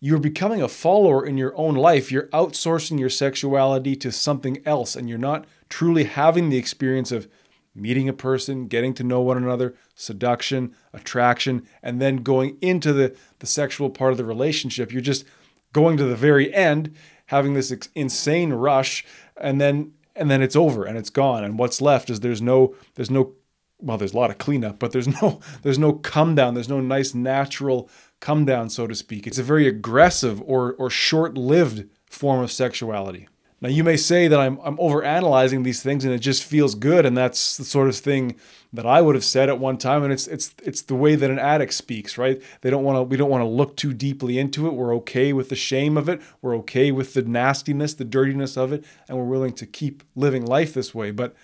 you're 0.00 0.18
becoming 0.18 0.60
a 0.60 0.68
follower 0.68 1.24
in 1.24 1.38
your 1.38 1.56
own 1.56 1.76
life. 1.76 2.10
You're 2.10 2.28
outsourcing 2.28 2.98
your 2.98 3.08
sexuality 3.08 3.96
to 3.96 4.12
something 4.12 4.60
else, 4.66 4.96
and 4.96 5.08
you're 5.08 5.18
not 5.18 5.46
truly 5.68 6.04
having 6.04 6.48
the 6.48 6.56
experience 6.56 7.12
of 7.12 7.28
meeting 7.74 8.08
a 8.08 8.12
person, 8.12 8.66
getting 8.66 8.94
to 8.94 9.04
know 9.04 9.20
one 9.20 9.36
another, 9.36 9.74
seduction, 9.94 10.74
attraction, 10.92 11.66
and 11.82 12.00
then 12.00 12.16
going 12.18 12.56
into 12.60 12.92
the, 12.92 13.16
the 13.40 13.46
sexual 13.46 13.90
part 13.90 14.12
of 14.12 14.18
the 14.18 14.24
relationship. 14.24 14.92
You're 14.92 15.02
just 15.02 15.24
going 15.72 15.96
to 15.96 16.04
the 16.04 16.16
very 16.16 16.54
end, 16.54 16.94
having 17.26 17.54
this 17.54 17.72
insane 17.94 18.52
rush, 18.52 19.04
and 19.36 19.60
then 19.60 19.92
and 20.16 20.30
then 20.30 20.42
it's 20.42 20.54
over 20.54 20.84
and 20.84 20.96
it's 20.96 21.10
gone. 21.10 21.42
And 21.42 21.58
what's 21.58 21.80
left 21.80 22.08
is 22.08 22.20
there's 22.20 22.42
no 22.42 22.74
there's 22.94 23.10
no 23.10 23.34
well, 23.80 23.98
there's 23.98 24.14
a 24.14 24.16
lot 24.16 24.30
of 24.30 24.38
cleanup, 24.38 24.78
but 24.78 24.92
there's 24.92 25.08
no 25.22 25.40
there's 25.62 25.78
no 25.78 25.92
come 25.92 26.34
down. 26.34 26.54
There's 26.54 26.68
no 26.68 26.80
nice 26.80 27.14
natural 27.14 27.90
come 28.20 28.44
down, 28.44 28.70
so 28.70 28.86
to 28.86 28.94
speak. 28.94 29.26
It's 29.26 29.38
a 29.38 29.42
very 29.42 29.66
aggressive 29.66 30.40
or 30.42 30.74
or 30.74 30.88
short-lived 30.88 31.88
form 32.06 32.40
of 32.40 32.52
sexuality. 32.52 33.28
Now, 33.64 33.70
you 33.70 33.82
may 33.82 33.96
say 33.96 34.28
that 34.28 34.38
I'm, 34.38 34.60
I'm 34.62 34.76
overanalyzing 34.76 35.64
these 35.64 35.82
things 35.82 36.04
and 36.04 36.12
it 36.12 36.18
just 36.18 36.44
feels 36.44 36.74
good, 36.74 37.06
and 37.06 37.16
that's 37.16 37.56
the 37.56 37.64
sort 37.64 37.88
of 37.88 37.96
thing 37.96 38.36
that 38.74 38.84
I 38.84 39.00
would 39.00 39.14
have 39.14 39.24
said 39.24 39.48
at 39.48 39.58
one 39.58 39.78
time. 39.78 40.02
And 40.02 40.12
it's 40.12 40.26
it's 40.26 40.54
it's 40.62 40.82
the 40.82 40.94
way 40.94 41.14
that 41.14 41.30
an 41.30 41.38
addict 41.38 41.72
speaks, 41.72 42.18
right? 42.18 42.42
They 42.60 42.68
don't 42.68 42.84
want 42.84 42.98
to 42.98 43.02
we 43.04 43.16
don't 43.16 43.30
want 43.30 43.40
to 43.40 43.48
look 43.48 43.74
too 43.74 43.94
deeply 43.94 44.38
into 44.38 44.66
it. 44.66 44.74
We're 44.74 44.94
okay 44.96 45.32
with 45.32 45.48
the 45.48 45.56
shame 45.56 45.96
of 45.96 46.10
it. 46.10 46.20
We're 46.42 46.54
okay 46.56 46.92
with 46.92 47.14
the 47.14 47.22
nastiness, 47.22 47.94
the 47.94 48.04
dirtiness 48.04 48.58
of 48.58 48.70
it, 48.70 48.84
and 49.08 49.16
we're 49.16 49.24
willing 49.24 49.54
to 49.54 49.64
keep 49.64 50.02
living 50.14 50.44
life 50.44 50.74
this 50.74 50.94
way. 50.94 51.10
But 51.10 51.34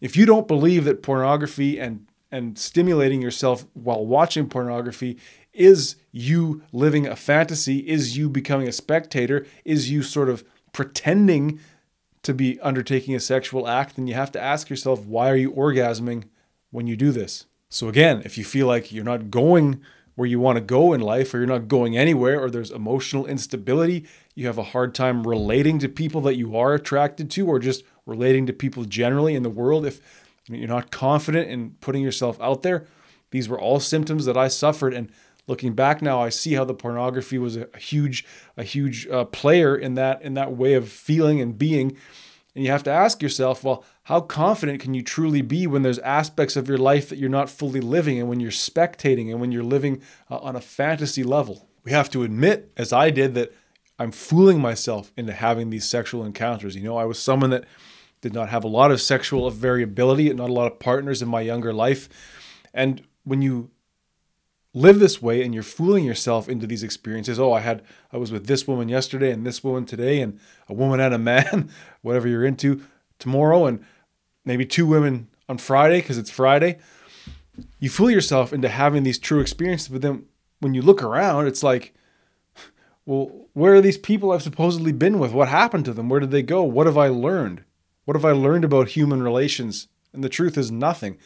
if 0.00 0.16
you 0.16 0.24
don't 0.24 0.48
believe 0.48 0.84
that 0.84 1.02
pornography 1.02 1.78
and 1.78 2.06
and 2.32 2.58
stimulating 2.58 3.20
yourself 3.20 3.66
while 3.74 4.06
watching 4.06 4.48
pornography 4.48 5.18
is 5.52 5.96
you 6.12 6.62
living 6.72 7.06
a 7.06 7.16
fantasy, 7.16 7.80
is 7.80 8.16
you 8.16 8.30
becoming 8.30 8.68
a 8.68 8.72
spectator, 8.72 9.46
is 9.66 9.90
you 9.90 10.02
sort 10.02 10.30
of 10.30 10.42
pretending 10.76 11.58
to 12.22 12.34
be 12.34 12.60
undertaking 12.60 13.14
a 13.14 13.20
sexual 13.20 13.66
act, 13.66 13.96
then 13.96 14.06
you 14.06 14.12
have 14.12 14.30
to 14.30 14.38
ask 14.38 14.68
yourself, 14.68 15.06
why 15.06 15.30
are 15.30 15.36
you 15.36 15.50
orgasming 15.50 16.24
when 16.70 16.86
you 16.86 16.96
do 16.96 17.12
this? 17.12 17.46
So, 17.70 17.88
again, 17.88 18.20
if 18.26 18.36
you 18.36 18.44
feel 18.44 18.66
like 18.66 18.92
you're 18.92 19.02
not 19.02 19.30
going 19.30 19.80
where 20.16 20.28
you 20.28 20.38
want 20.38 20.56
to 20.56 20.60
go 20.60 20.92
in 20.92 21.00
life, 21.00 21.32
or 21.32 21.38
you're 21.38 21.46
not 21.46 21.66
going 21.66 21.96
anywhere, 21.96 22.38
or 22.38 22.50
there's 22.50 22.70
emotional 22.70 23.24
instability, 23.24 24.04
you 24.34 24.46
have 24.46 24.58
a 24.58 24.62
hard 24.62 24.94
time 24.94 25.26
relating 25.26 25.78
to 25.78 25.88
people 25.88 26.20
that 26.20 26.36
you 26.36 26.54
are 26.54 26.74
attracted 26.74 27.30
to, 27.30 27.46
or 27.46 27.58
just 27.58 27.82
relating 28.04 28.44
to 28.46 28.52
people 28.52 28.84
generally 28.84 29.34
in 29.34 29.42
the 29.42 29.48
world, 29.48 29.86
if 29.86 30.02
you're 30.46 30.68
not 30.68 30.90
confident 30.90 31.48
in 31.48 31.70
putting 31.80 32.02
yourself 32.02 32.38
out 32.40 32.62
there, 32.62 32.86
these 33.30 33.48
were 33.48 33.58
all 33.58 33.80
symptoms 33.80 34.26
that 34.26 34.36
I 34.36 34.48
suffered. 34.48 34.92
And 34.92 35.10
Looking 35.48 35.74
back 35.74 36.02
now, 36.02 36.20
I 36.20 36.28
see 36.28 36.54
how 36.54 36.64
the 36.64 36.74
pornography 36.74 37.38
was 37.38 37.56
a, 37.56 37.68
huge, 37.78 38.24
a 38.56 38.64
huge 38.64 39.06
uh, 39.06 39.24
player 39.26 39.76
in 39.76 39.94
that 39.94 40.22
in 40.22 40.34
that 40.34 40.56
way 40.56 40.74
of 40.74 40.88
feeling 40.88 41.40
and 41.40 41.56
being. 41.56 41.96
And 42.54 42.64
you 42.64 42.70
have 42.70 42.82
to 42.84 42.90
ask 42.90 43.22
yourself, 43.22 43.62
well, 43.62 43.84
how 44.04 44.22
confident 44.22 44.80
can 44.80 44.94
you 44.94 45.02
truly 45.02 45.42
be 45.42 45.66
when 45.66 45.82
there's 45.82 45.98
aspects 45.98 46.56
of 46.56 46.68
your 46.68 46.78
life 46.78 47.10
that 47.10 47.18
you're 47.18 47.28
not 47.28 47.50
fully 47.50 47.80
living, 47.80 48.18
and 48.18 48.28
when 48.28 48.40
you're 48.40 48.50
spectating, 48.50 49.30
and 49.30 49.40
when 49.40 49.52
you're 49.52 49.62
living 49.62 50.02
uh, 50.30 50.38
on 50.38 50.56
a 50.56 50.60
fantasy 50.60 51.22
level? 51.22 51.68
We 51.84 51.92
have 51.92 52.10
to 52.10 52.22
admit, 52.24 52.72
as 52.76 52.92
I 52.92 53.10
did, 53.10 53.34
that 53.34 53.52
I'm 53.98 54.10
fooling 54.10 54.60
myself 54.60 55.12
into 55.16 55.32
having 55.32 55.70
these 55.70 55.88
sexual 55.88 56.24
encounters. 56.24 56.74
You 56.74 56.82
know, 56.82 56.96
I 56.96 57.04
was 57.04 57.18
someone 57.18 57.50
that 57.50 57.64
did 58.20 58.34
not 58.34 58.48
have 58.48 58.64
a 58.64 58.68
lot 58.68 58.90
of 58.90 59.00
sexual 59.00 59.48
variability 59.50 60.28
and 60.28 60.38
not 60.38 60.50
a 60.50 60.52
lot 60.52 60.72
of 60.72 60.80
partners 60.80 61.22
in 61.22 61.28
my 61.28 61.42
younger 61.42 61.72
life. 61.72 62.08
And 62.74 63.02
when 63.24 63.42
you 63.42 63.70
live 64.76 64.98
this 64.98 65.22
way 65.22 65.42
and 65.42 65.54
you're 65.54 65.62
fooling 65.62 66.04
yourself 66.04 66.50
into 66.50 66.66
these 66.66 66.82
experiences, 66.82 67.40
oh, 67.40 67.52
I 67.52 67.60
had 67.60 67.82
I 68.12 68.18
was 68.18 68.30
with 68.30 68.46
this 68.46 68.68
woman 68.68 68.90
yesterday 68.90 69.30
and 69.30 69.44
this 69.44 69.64
woman 69.64 69.86
today 69.86 70.20
and 70.20 70.38
a 70.68 70.74
woman 70.74 71.00
and 71.00 71.14
a 71.14 71.18
man, 71.18 71.70
whatever 72.02 72.28
you're 72.28 72.44
into 72.44 72.82
tomorrow 73.18 73.64
and 73.64 73.82
maybe 74.44 74.66
two 74.66 74.86
women 74.86 75.28
on 75.48 75.56
Friday 75.56 76.00
because 76.00 76.18
it's 76.18 76.30
Friday. 76.30 76.78
You 77.80 77.88
fool 77.88 78.10
yourself 78.10 78.52
into 78.52 78.68
having 78.68 79.02
these 79.02 79.18
true 79.18 79.40
experiences, 79.40 79.88
but 79.88 80.02
then 80.02 80.26
when 80.60 80.74
you 80.74 80.82
look 80.82 81.02
around, 81.02 81.46
it's 81.46 81.62
like 81.62 81.94
well, 83.06 83.48
where 83.54 83.74
are 83.74 83.80
these 83.80 83.98
people 83.98 84.30
I've 84.30 84.42
supposedly 84.42 84.92
been 84.92 85.18
with? 85.18 85.32
What 85.32 85.48
happened 85.48 85.86
to 85.86 85.94
them? 85.94 86.10
Where 86.10 86.20
did 86.20 86.30
they 86.30 86.42
go? 86.42 86.62
What 86.62 86.86
have 86.86 86.98
I 86.98 87.08
learned? 87.08 87.64
What 88.04 88.14
have 88.14 88.26
I 88.26 88.32
learned 88.32 88.64
about 88.64 88.88
human 88.88 89.22
relations? 89.22 89.88
And 90.12 90.22
the 90.22 90.28
truth 90.28 90.58
is 90.58 90.70
nothing. 90.70 91.16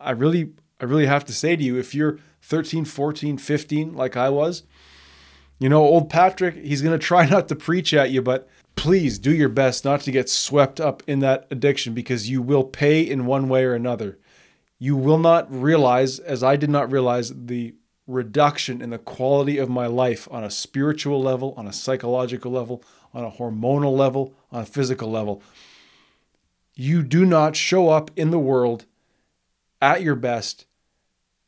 I 0.00 0.12
really 0.12 0.52
I 0.80 0.86
really 0.86 1.06
have 1.06 1.26
to 1.26 1.34
say 1.34 1.54
to 1.54 1.62
you 1.62 1.76
if 1.76 1.94
you're 1.94 2.18
13, 2.42 2.84
14, 2.84 3.38
15 3.38 3.94
like 3.94 4.16
I 4.16 4.28
was, 4.28 4.62
you 5.58 5.68
know, 5.68 5.82
old 5.82 6.08
Patrick, 6.08 6.56
he's 6.56 6.82
going 6.82 6.98
to 6.98 7.04
try 7.04 7.26
not 7.26 7.48
to 7.48 7.56
preach 7.56 7.92
at 7.92 8.10
you, 8.10 8.22
but 8.22 8.48
please 8.76 9.18
do 9.18 9.34
your 9.34 9.48
best 9.48 9.84
not 9.84 10.00
to 10.02 10.12
get 10.12 10.28
swept 10.28 10.80
up 10.80 11.02
in 11.06 11.18
that 11.20 11.46
addiction 11.50 11.94
because 11.94 12.30
you 12.30 12.40
will 12.40 12.64
pay 12.64 13.02
in 13.02 13.26
one 13.26 13.48
way 13.48 13.64
or 13.64 13.74
another. 13.74 14.18
You 14.78 14.96
will 14.96 15.18
not 15.18 15.52
realize, 15.52 16.20
as 16.20 16.44
I 16.44 16.54
did 16.54 16.70
not 16.70 16.92
realize, 16.92 17.32
the 17.34 17.74
reduction 18.06 18.80
in 18.80 18.90
the 18.90 18.98
quality 18.98 19.58
of 19.58 19.68
my 19.68 19.86
life 19.86 20.28
on 20.30 20.44
a 20.44 20.50
spiritual 20.50 21.20
level, 21.20 21.54
on 21.56 21.66
a 21.66 21.72
psychological 21.72 22.52
level, 22.52 22.82
on 23.12 23.24
a 23.24 23.30
hormonal 23.30 23.96
level, 23.96 24.34
on 24.52 24.62
a 24.62 24.66
physical 24.66 25.10
level. 25.10 25.42
You 26.74 27.02
do 27.02 27.26
not 27.26 27.56
show 27.56 27.88
up 27.88 28.12
in 28.14 28.30
the 28.30 28.38
world 28.38 28.86
at 29.82 30.02
your 30.02 30.14
best 30.14 30.66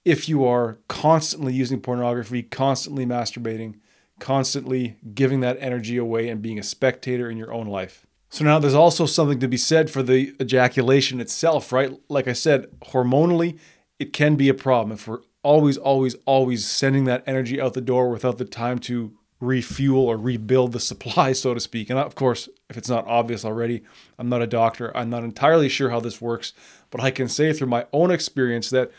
if 0.05 0.29
you 0.29 0.45
are 0.45 0.79
constantly 0.89 1.53
using 1.53 1.81
pornography, 1.81 2.43
constantly 2.43 3.05
masturbating, 3.05 3.77
constantly 4.19 4.97
giving 5.15 5.41
that 5.41 5.57
energy 5.61 5.97
away 5.97 6.29
and 6.29 6.43
being 6.43 6.59
a 6.59 6.63
spectator 6.63 7.31
in 7.31 7.37
your 7.37 7.53
own 7.53 7.67
life. 7.67 8.07
So 8.29 8.45
now 8.45 8.59
there's 8.61 8.75
also 8.75 9.07
something 9.07 9.41
to 9.41 9.49
be 9.49 9.57
said 9.57 9.91
for 9.91 10.03
the 10.03 10.35
ejaculation 10.41 11.21
itself, 11.21 11.73
right? 11.73 11.99
Like 12.09 12.29
I 12.29 12.33
said, 12.33 12.69
hormonally, 12.93 13.59
it 13.99 14.13
can 14.13 14.37
be 14.37 14.49
a 14.49 14.55
problem 14.55 14.93
if 14.93 15.09
we're 15.09 15.21
always, 15.43 15.77
always, 15.77 16.15
always 16.27 16.69
sending 16.69 17.05
that 17.05 17.25
energy 17.27 17.61
out 17.61 17.75
the 17.75 17.81
door 17.81 18.09
without 18.09 18.39
the 18.39 18.45
time 18.45 18.79
to 18.79 19.13
refuel 19.41 20.07
or 20.07 20.17
rebuild 20.17 20.73
the 20.73 20.81
supply, 20.81 21.33
so 21.35 21.55
to 21.55 21.61
speak. 21.61 21.91
And 21.91 21.99
of 21.99 22.15
course, 22.15 22.49
if 22.69 22.77
it's 22.77 22.89
not 22.89 23.07
obvious 23.07 23.45
already, 23.45 23.83
I'm 24.19 24.29
not 24.29 24.43
a 24.43 24.47
doctor. 24.47 24.97
I'm 24.97 25.11
not 25.11 25.25
entirely 25.25 25.69
sure 25.69 25.91
how 25.91 26.01
this 26.01 26.21
works, 26.21 26.53
but 26.91 27.01
I 27.01 27.11
can 27.11 27.29
say 27.29 27.53
through 27.53 27.69
my 27.69 27.87
own 27.93 28.11
experience 28.11 28.71
that 28.71 28.93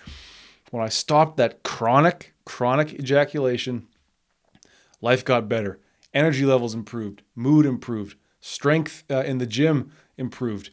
when 0.72 0.84
I 0.84 0.90
stopped 0.90 1.38
that 1.38 1.64
chronic, 1.64 2.34
chronic 2.46 2.94
ejaculation, 2.94 3.88
life 5.02 5.24
got 5.24 5.48
better. 5.48 5.80
Energy 6.14 6.46
levels 6.46 6.74
improved, 6.74 7.22
mood 7.36 7.66
improved, 7.66 8.18
strength 8.40 9.04
uh, 9.10 9.24
in 9.24 9.38
the 9.38 9.46
gym 9.46 9.92
improved. 10.18 10.72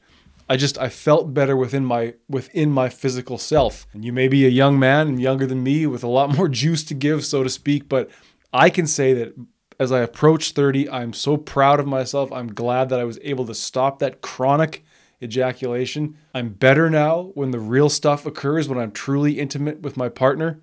I 0.48 0.56
just 0.56 0.78
I 0.78 0.88
felt 0.88 1.34
better 1.34 1.56
within 1.56 1.84
my 1.84 2.14
within 2.28 2.70
my 2.70 2.88
physical 2.88 3.36
self. 3.36 3.86
And 3.92 4.04
you 4.04 4.12
may 4.12 4.28
be 4.28 4.46
a 4.46 4.50
young 4.50 4.78
man 4.78 5.08
and 5.08 5.20
younger 5.20 5.46
than 5.46 5.62
me 5.62 5.86
with 5.86 6.02
a 6.02 6.08
lot 6.08 6.34
more 6.36 6.48
juice 6.48 6.82
to 6.84 6.94
give, 6.94 7.24
so 7.24 7.42
to 7.42 7.50
speak, 7.50 7.88
but 7.88 8.10
I 8.52 8.70
can 8.70 8.86
say 8.86 9.12
that 9.12 9.34
as 9.78 9.92
I 9.92 10.00
approach 10.00 10.52
30, 10.52 10.90
I'm 10.90 11.12
so 11.12 11.36
proud 11.36 11.78
of 11.78 11.86
myself. 11.86 12.32
I'm 12.32 12.52
glad 12.52 12.88
that 12.88 12.98
I 12.98 13.04
was 13.04 13.18
able 13.22 13.46
to 13.46 13.54
stop 13.54 13.98
that 13.98 14.22
chronic 14.22 14.84
ejaculation. 15.22 16.16
I'm 16.34 16.50
better 16.50 16.88
now 16.88 17.30
when 17.34 17.50
the 17.50 17.58
real 17.58 17.88
stuff 17.88 18.26
occurs, 18.26 18.68
when 18.68 18.78
I'm 18.78 18.92
truly 18.92 19.38
intimate 19.38 19.80
with 19.82 19.96
my 19.96 20.08
partner. 20.08 20.60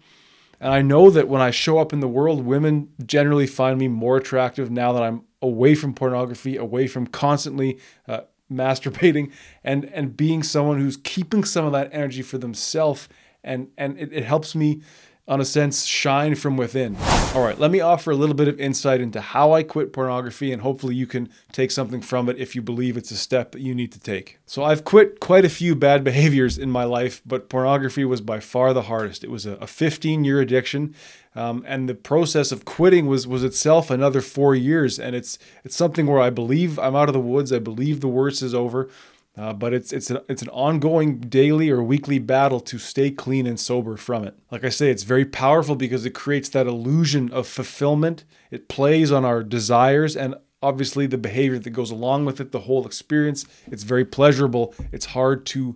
And 0.60 0.74
I 0.74 0.82
know 0.82 1.10
that 1.10 1.28
when 1.28 1.42
I 1.42 1.52
show 1.52 1.78
up 1.78 1.92
in 1.92 2.00
the 2.00 2.08
world, 2.08 2.46
women 2.46 2.90
generally 3.06 3.48
find 3.48 3.78
me 3.78 3.88
more 3.88 4.18
attractive 4.18 4.72
now 4.72 4.94
that 4.94 5.04
I'm 5.04 5.24
away 5.42 5.76
from 5.76 5.94
pornography, 5.94 6.56
away 6.56 6.88
from 6.88 7.08
constantly 7.08 7.80
uh, 8.08 8.22
masturbating 8.52 9.32
and 9.64 9.86
and 9.86 10.16
being 10.16 10.44
someone 10.44 10.80
who's 10.80 10.98
keeping 10.98 11.44
some 11.44 11.66
of 11.66 11.72
that 11.72 11.90
energy 11.92 12.22
for 12.22 12.38
themselves 12.38 13.10
and 13.44 13.70
and 13.76 13.98
it, 13.98 14.14
it 14.14 14.24
helps 14.24 14.54
me 14.54 14.84
on 15.28 15.42
a 15.42 15.46
sense 15.46 15.86
shine 15.86 16.36
from 16.36 16.56
within. 16.56 16.96
All 17.34 17.44
right, 17.44 17.60
let 17.60 17.72
me 17.72 17.80
offer 17.80 18.12
a 18.12 18.16
little 18.16 18.36
bit 18.36 18.48
of 18.48 18.60
insight 18.60 19.02
into 19.02 19.20
how 19.20 19.54
I 19.54 19.64
quit 19.64 19.92
pornography 19.92 20.54
and 20.54 20.62
hopefully 20.62 20.94
you 20.96 21.08
can 21.08 21.30
take 21.52 21.72
something 21.72 22.02
from 22.02 22.30
it 22.30 22.38
if 22.38 22.56
you 22.56 22.62
believe 22.62 22.96
it's 22.96 23.12
a 23.12 23.18
step 23.18 23.52
that 23.54 23.62
you 23.62 23.74
need 23.74 23.92
to 23.94 24.00
take. 24.00 24.38
So 24.46 24.64
I've 24.64 24.86
quit 24.86 25.20
quite 25.20 25.44
a 25.44 25.50
few 25.50 25.76
bad 25.76 26.04
behaviors 26.04 26.58
in 26.58 26.70
my 26.70 26.84
life, 26.84 27.22
but 27.26 27.50
pornography 27.50 28.06
was 28.06 28.22
by 28.22 28.40
far 28.40 28.74
the 28.74 28.84
hardest. 28.84 29.24
It 29.24 29.32
was 29.32 29.46
a 29.46 29.68
15 29.68 30.24
year 30.24 30.42
addiction. 30.42 30.94
Um, 31.38 31.66
and 31.68 31.90
the 31.90 31.96
process 31.96 32.54
of 32.54 32.64
quitting 32.64 33.08
was 33.08 33.28
was 33.28 33.44
itself 33.44 33.92
another 33.92 34.22
four 34.22 34.56
years, 34.56 34.98
and 34.98 35.18
it's 35.18 35.38
it's 35.66 35.76
something 35.76 36.08
where 36.08 36.22
I 36.22 36.30
believe 36.30 36.80
I'm 36.80 36.96
out 36.96 37.10
of 37.10 37.14
the 37.14 37.20
woods. 37.20 37.52
I 37.52 37.60
believe 37.60 38.00
the 38.00 38.08
worst 38.08 38.42
is 38.42 38.56
over, 38.56 38.90
uh, 39.38 39.54
but 39.54 39.74
it's 39.74 39.92
it's 39.92 40.10
an, 40.10 40.20
it's 40.30 40.42
an 40.42 40.50
ongoing 40.50 41.20
daily 41.20 41.70
or 41.70 41.84
weekly 41.84 42.20
battle 42.20 42.60
to 42.62 42.78
stay 42.78 43.12
clean 43.12 43.46
and 43.46 43.60
sober 43.60 43.98
from 43.98 44.24
it. 44.24 44.38
Like 44.50 44.64
I 44.64 44.70
say, 44.70 44.90
it's 44.90 45.04
very 45.04 45.26
powerful 45.26 45.76
because 45.76 46.06
it 46.06 46.12
creates 46.12 46.50
that 46.50 46.68
illusion 46.68 47.32
of 47.32 47.48
fulfillment. 47.48 48.24
It 48.50 48.70
plays 48.70 49.12
on 49.12 49.26
our 49.26 49.44
desires 49.44 50.16
and 50.16 50.36
obviously 50.62 51.06
the 51.06 51.18
behavior 51.18 51.60
that 51.60 51.70
goes 51.70 51.92
along 51.92 52.26
with 52.26 52.40
it, 52.40 52.52
the 52.52 52.62
whole 52.62 52.86
experience. 52.86 53.46
It's 53.68 53.84
very 53.84 54.06
pleasurable. 54.06 54.74
It's 54.92 55.08
hard 55.08 55.46
to 55.48 55.76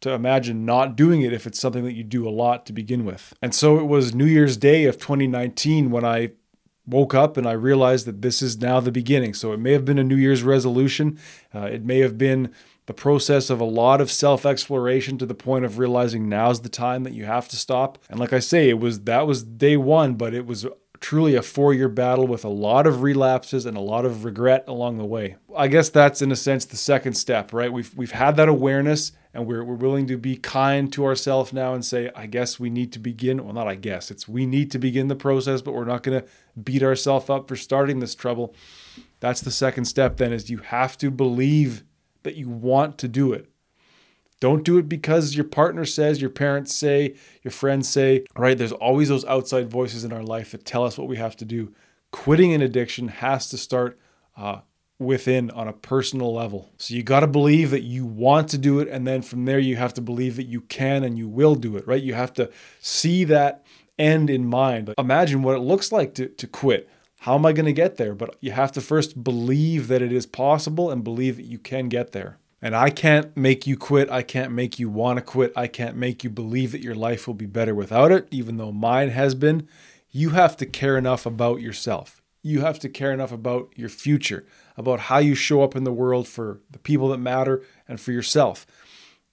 to 0.00 0.12
imagine 0.12 0.64
not 0.64 0.96
doing 0.96 1.20
it 1.20 1.32
if 1.32 1.46
it's 1.46 1.60
something 1.60 1.84
that 1.84 1.92
you 1.92 2.02
do 2.02 2.26
a 2.26 2.30
lot 2.30 2.64
to 2.66 2.72
begin 2.72 3.04
with. 3.04 3.34
And 3.42 3.54
so 3.54 3.78
it 3.78 3.84
was 3.84 4.14
New 4.14 4.24
Year's 4.24 4.56
Day 4.56 4.84
of 4.84 4.96
2019 4.96 5.90
when 5.90 6.06
I 6.06 6.30
woke 6.86 7.14
up 7.14 7.36
and 7.36 7.46
I 7.46 7.52
realized 7.52 8.06
that 8.06 8.22
this 8.22 8.40
is 8.40 8.58
now 8.58 8.80
the 8.80 8.90
beginning. 8.90 9.34
So 9.34 9.52
it 9.52 9.60
may 9.60 9.72
have 9.72 9.84
been 9.84 9.98
a 9.98 10.04
New 10.04 10.16
Year's 10.16 10.42
resolution. 10.42 11.18
Uh, 11.54 11.66
it 11.66 11.84
may 11.84 11.98
have 11.98 12.16
been 12.16 12.52
the 12.90 12.94
process 12.94 13.50
of 13.50 13.60
a 13.60 13.64
lot 13.64 14.00
of 14.00 14.10
self-exploration 14.10 15.16
to 15.16 15.24
the 15.24 15.32
point 15.32 15.64
of 15.64 15.78
realizing 15.78 16.28
now's 16.28 16.62
the 16.62 16.68
time 16.68 17.04
that 17.04 17.12
you 17.12 17.24
have 17.24 17.46
to 17.46 17.54
stop. 17.54 17.98
And 18.08 18.18
like 18.18 18.32
I 18.32 18.40
say, 18.40 18.68
it 18.68 18.80
was 18.80 19.02
that 19.02 19.28
was 19.28 19.44
day 19.44 19.76
1, 19.76 20.14
but 20.14 20.34
it 20.34 20.44
was 20.44 20.66
truly 20.98 21.36
a 21.36 21.40
four-year 21.40 21.88
battle 21.88 22.26
with 22.26 22.44
a 22.44 22.48
lot 22.48 22.88
of 22.88 23.00
relapses 23.00 23.64
and 23.64 23.76
a 23.76 23.80
lot 23.80 24.04
of 24.04 24.24
regret 24.24 24.64
along 24.66 24.98
the 24.98 25.04
way. 25.04 25.36
I 25.56 25.68
guess 25.68 25.88
that's 25.88 26.20
in 26.20 26.32
a 26.32 26.36
sense 26.36 26.64
the 26.64 26.76
second 26.76 27.14
step, 27.14 27.52
right? 27.52 27.72
We've 27.72 27.96
we've 27.96 28.10
had 28.10 28.34
that 28.38 28.48
awareness 28.48 29.12
and 29.32 29.46
we're, 29.46 29.62
we're 29.62 29.76
willing 29.76 30.08
to 30.08 30.16
be 30.16 30.34
kind 30.34 30.92
to 30.92 31.04
ourselves 31.04 31.52
now 31.52 31.74
and 31.74 31.84
say, 31.84 32.10
I 32.16 32.26
guess 32.26 32.58
we 32.58 32.70
need 32.70 32.92
to 32.94 32.98
begin. 32.98 33.44
Well, 33.44 33.54
not 33.54 33.68
I 33.68 33.76
guess, 33.76 34.10
it's 34.10 34.26
we 34.26 34.46
need 34.46 34.72
to 34.72 34.80
begin 34.80 35.06
the 35.06 35.14
process, 35.14 35.62
but 35.62 35.74
we're 35.74 35.84
not 35.84 36.02
going 36.02 36.20
to 36.20 36.26
beat 36.60 36.82
ourselves 36.82 37.30
up 37.30 37.46
for 37.46 37.54
starting 37.54 38.00
this 38.00 38.16
trouble. 38.16 38.52
That's 39.20 39.42
the 39.42 39.52
second 39.52 39.84
step, 39.84 40.16
then, 40.16 40.32
is 40.32 40.50
you 40.50 40.58
have 40.58 40.98
to 40.98 41.12
believe 41.12 41.84
that 42.22 42.36
you 42.36 42.48
want 42.48 42.98
to 42.98 43.08
do 43.08 43.32
it. 43.32 43.50
Don't 44.40 44.64
do 44.64 44.78
it 44.78 44.88
because 44.88 45.36
your 45.36 45.44
partner 45.44 45.84
says, 45.84 46.20
your 46.20 46.30
parents 46.30 46.74
say, 46.74 47.14
your 47.42 47.52
friends 47.52 47.88
say, 47.88 48.24
right? 48.36 48.56
There's 48.56 48.72
always 48.72 49.10
those 49.10 49.24
outside 49.26 49.70
voices 49.70 50.02
in 50.02 50.12
our 50.12 50.22
life 50.22 50.52
that 50.52 50.64
tell 50.64 50.84
us 50.84 50.96
what 50.96 51.08
we 51.08 51.18
have 51.18 51.36
to 51.36 51.44
do. 51.44 51.74
Quitting 52.10 52.54
an 52.54 52.62
addiction 52.62 53.08
has 53.08 53.50
to 53.50 53.58
start 53.58 53.98
uh, 54.36 54.60
within 54.98 55.50
on 55.50 55.68
a 55.68 55.72
personal 55.74 56.32
level. 56.32 56.70
So 56.78 56.94
you 56.94 57.02
got 57.02 57.20
to 57.20 57.26
believe 57.26 57.70
that 57.70 57.82
you 57.82 58.06
want 58.06 58.48
to 58.48 58.58
do 58.58 58.80
it. 58.80 58.88
And 58.88 59.06
then 59.06 59.20
from 59.20 59.44
there, 59.44 59.58
you 59.58 59.76
have 59.76 59.94
to 59.94 60.00
believe 60.00 60.36
that 60.36 60.46
you 60.46 60.62
can 60.62 61.04
and 61.04 61.18
you 61.18 61.28
will 61.28 61.54
do 61.54 61.76
it, 61.76 61.86
right? 61.86 62.02
You 62.02 62.14
have 62.14 62.32
to 62.34 62.50
see 62.80 63.24
that 63.24 63.64
end 63.98 64.30
in 64.30 64.46
mind. 64.46 64.94
Imagine 64.96 65.42
what 65.42 65.56
it 65.56 65.60
looks 65.60 65.92
like 65.92 66.14
to, 66.14 66.28
to 66.28 66.46
quit. 66.46 66.88
How 67.24 67.34
am 67.34 67.44
I 67.44 67.52
going 67.52 67.66
to 67.66 67.72
get 67.74 67.96
there? 67.96 68.14
But 68.14 68.36
you 68.40 68.52
have 68.52 68.72
to 68.72 68.80
first 68.80 69.22
believe 69.22 69.88
that 69.88 70.00
it 70.00 70.10
is 70.10 70.24
possible 70.24 70.90
and 70.90 71.04
believe 71.04 71.36
that 71.36 71.44
you 71.44 71.58
can 71.58 71.90
get 71.90 72.12
there. 72.12 72.38
And 72.62 72.74
I 72.74 72.88
can't 72.88 73.36
make 73.36 73.66
you 73.66 73.76
quit. 73.76 74.10
I 74.10 74.22
can't 74.22 74.52
make 74.52 74.78
you 74.78 74.88
want 74.88 75.18
to 75.18 75.22
quit. 75.22 75.52
I 75.54 75.66
can't 75.66 75.96
make 75.96 76.24
you 76.24 76.30
believe 76.30 76.72
that 76.72 76.82
your 76.82 76.94
life 76.94 77.26
will 77.26 77.34
be 77.34 77.44
better 77.44 77.74
without 77.74 78.10
it, 78.10 78.26
even 78.30 78.56
though 78.56 78.72
mine 78.72 79.10
has 79.10 79.34
been. 79.34 79.68
You 80.10 80.30
have 80.30 80.56
to 80.58 80.66
care 80.66 80.96
enough 80.96 81.26
about 81.26 81.60
yourself. 81.60 82.22
You 82.42 82.62
have 82.62 82.78
to 82.78 82.88
care 82.88 83.12
enough 83.12 83.32
about 83.32 83.70
your 83.76 83.90
future 83.90 84.46
about 84.78 85.00
how 85.00 85.18
you 85.18 85.34
show 85.34 85.62
up 85.62 85.76
in 85.76 85.84
the 85.84 85.92
world 85.92 86.26
for 86.26 86.60
the 86.70 86.78
people 86.78 87.08
that 87.08 87.18
matter 87.18 87.62
and 87.86 88.00
for 88.00 88.12
yourself. 88.12 88.66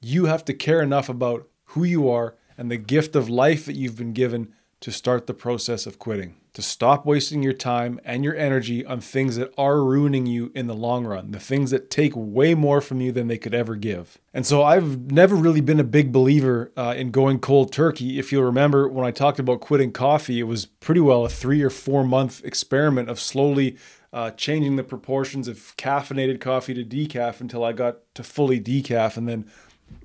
You 0.02 0.26
have 0.26 0.44
to 0.44 0.54
care 0.54 0.82
enough 0.82 1.08
about 1.08 1.48
who 1.68 1.86
you 1.86 2.10
are 2.10 2.36
and 2.58 2.70
the 2.70 2.76
gift 2.76 3.16
of 3.16 3.30
life 3.30 3.66
that 3.66 3.78
you've 3.78 3.98
been 3.98 4.12
given 4.12 4.54
to 4.80 4.92
start 4.92 5.26
the 5.26 5.34
process 5.34 5.88
of 5.88 5.98
quitting, 5.98 6.36
to 6.54 6.62
stop 6.62 7.06
wasting 7.06 7.42
your 7.42 7.54
time 7.54 8.00
and 8.06 8.24
your 8.24 8.36
energy 8.36 8.86
on 8.86 9.02
things 9.02 9.36
that 9.36 9.52
are 9.58 9.84
ruining 9.84 10.28
you 10.28 10.52
in 10.54 10.68
the 10.68 10.76
long 10.76 11.06
run, 11.06 11.32
the 11.32 11.40
things 11.40 11.72
that 11.72 11.90
take 11.90 12.14
way 12.16 12.54
more 12.54 12.80
from 12.80 13.02
you 13.02 13.12
than 13.12 13.28
they 13.28 13.40
could 13.40 13.56
ever 13.56 13.76
give. 13.76 14.20
And 14.34 14.46
so 14.46 14.64
I've 14.64 15.12
never 15.12 15.36
really 15.36 15.62
been 15.62 15.80
a 15.80 15.84
big 15.84 16.12
believer 16.12 16.72
uh, 16.78 16.94
in 16.96 17.10
going 17.10 17.40
cold 17.40 17.72
turkey. 17.72 18.20
If 18.20 18.32
you'll 18.32 18.44
remember, 18.44 18.88
when 18.88 19.06
I 19.06 19.12
talked 19.12 19.40
about 19.40 19.62
quitting 19.62 19.92
coffee, 19.92 20.40
it 20.40 20.44
was 20.44 20.66
pretty 20.66 21.02
well 21.02 21.26
a 21.26 21.30
three 21.30 21.64
or 21.64 21.72
four 21.72 22.04
month 22.04 22.44
experiment 22.46 23.10
of 23.10 23.20
slowly 23.20 23.78
uh, 24.14 24.32
changing 24.32 24.76
the 24.76 24.84
proportions 24.84 25.48
of 25.48 25.76
caffeinated 25.78 26.40
coffee 26.40 26.74
to 26.76 26.84
decaf 26.84 27.42
until 27.42 27.64
I 27.64 27.74
got 27.74 27.98
to 28.16 28.24
fully 28.24 28.60
decaf 28.60 29.18
and 29.18 29.28
then 29.28 29.50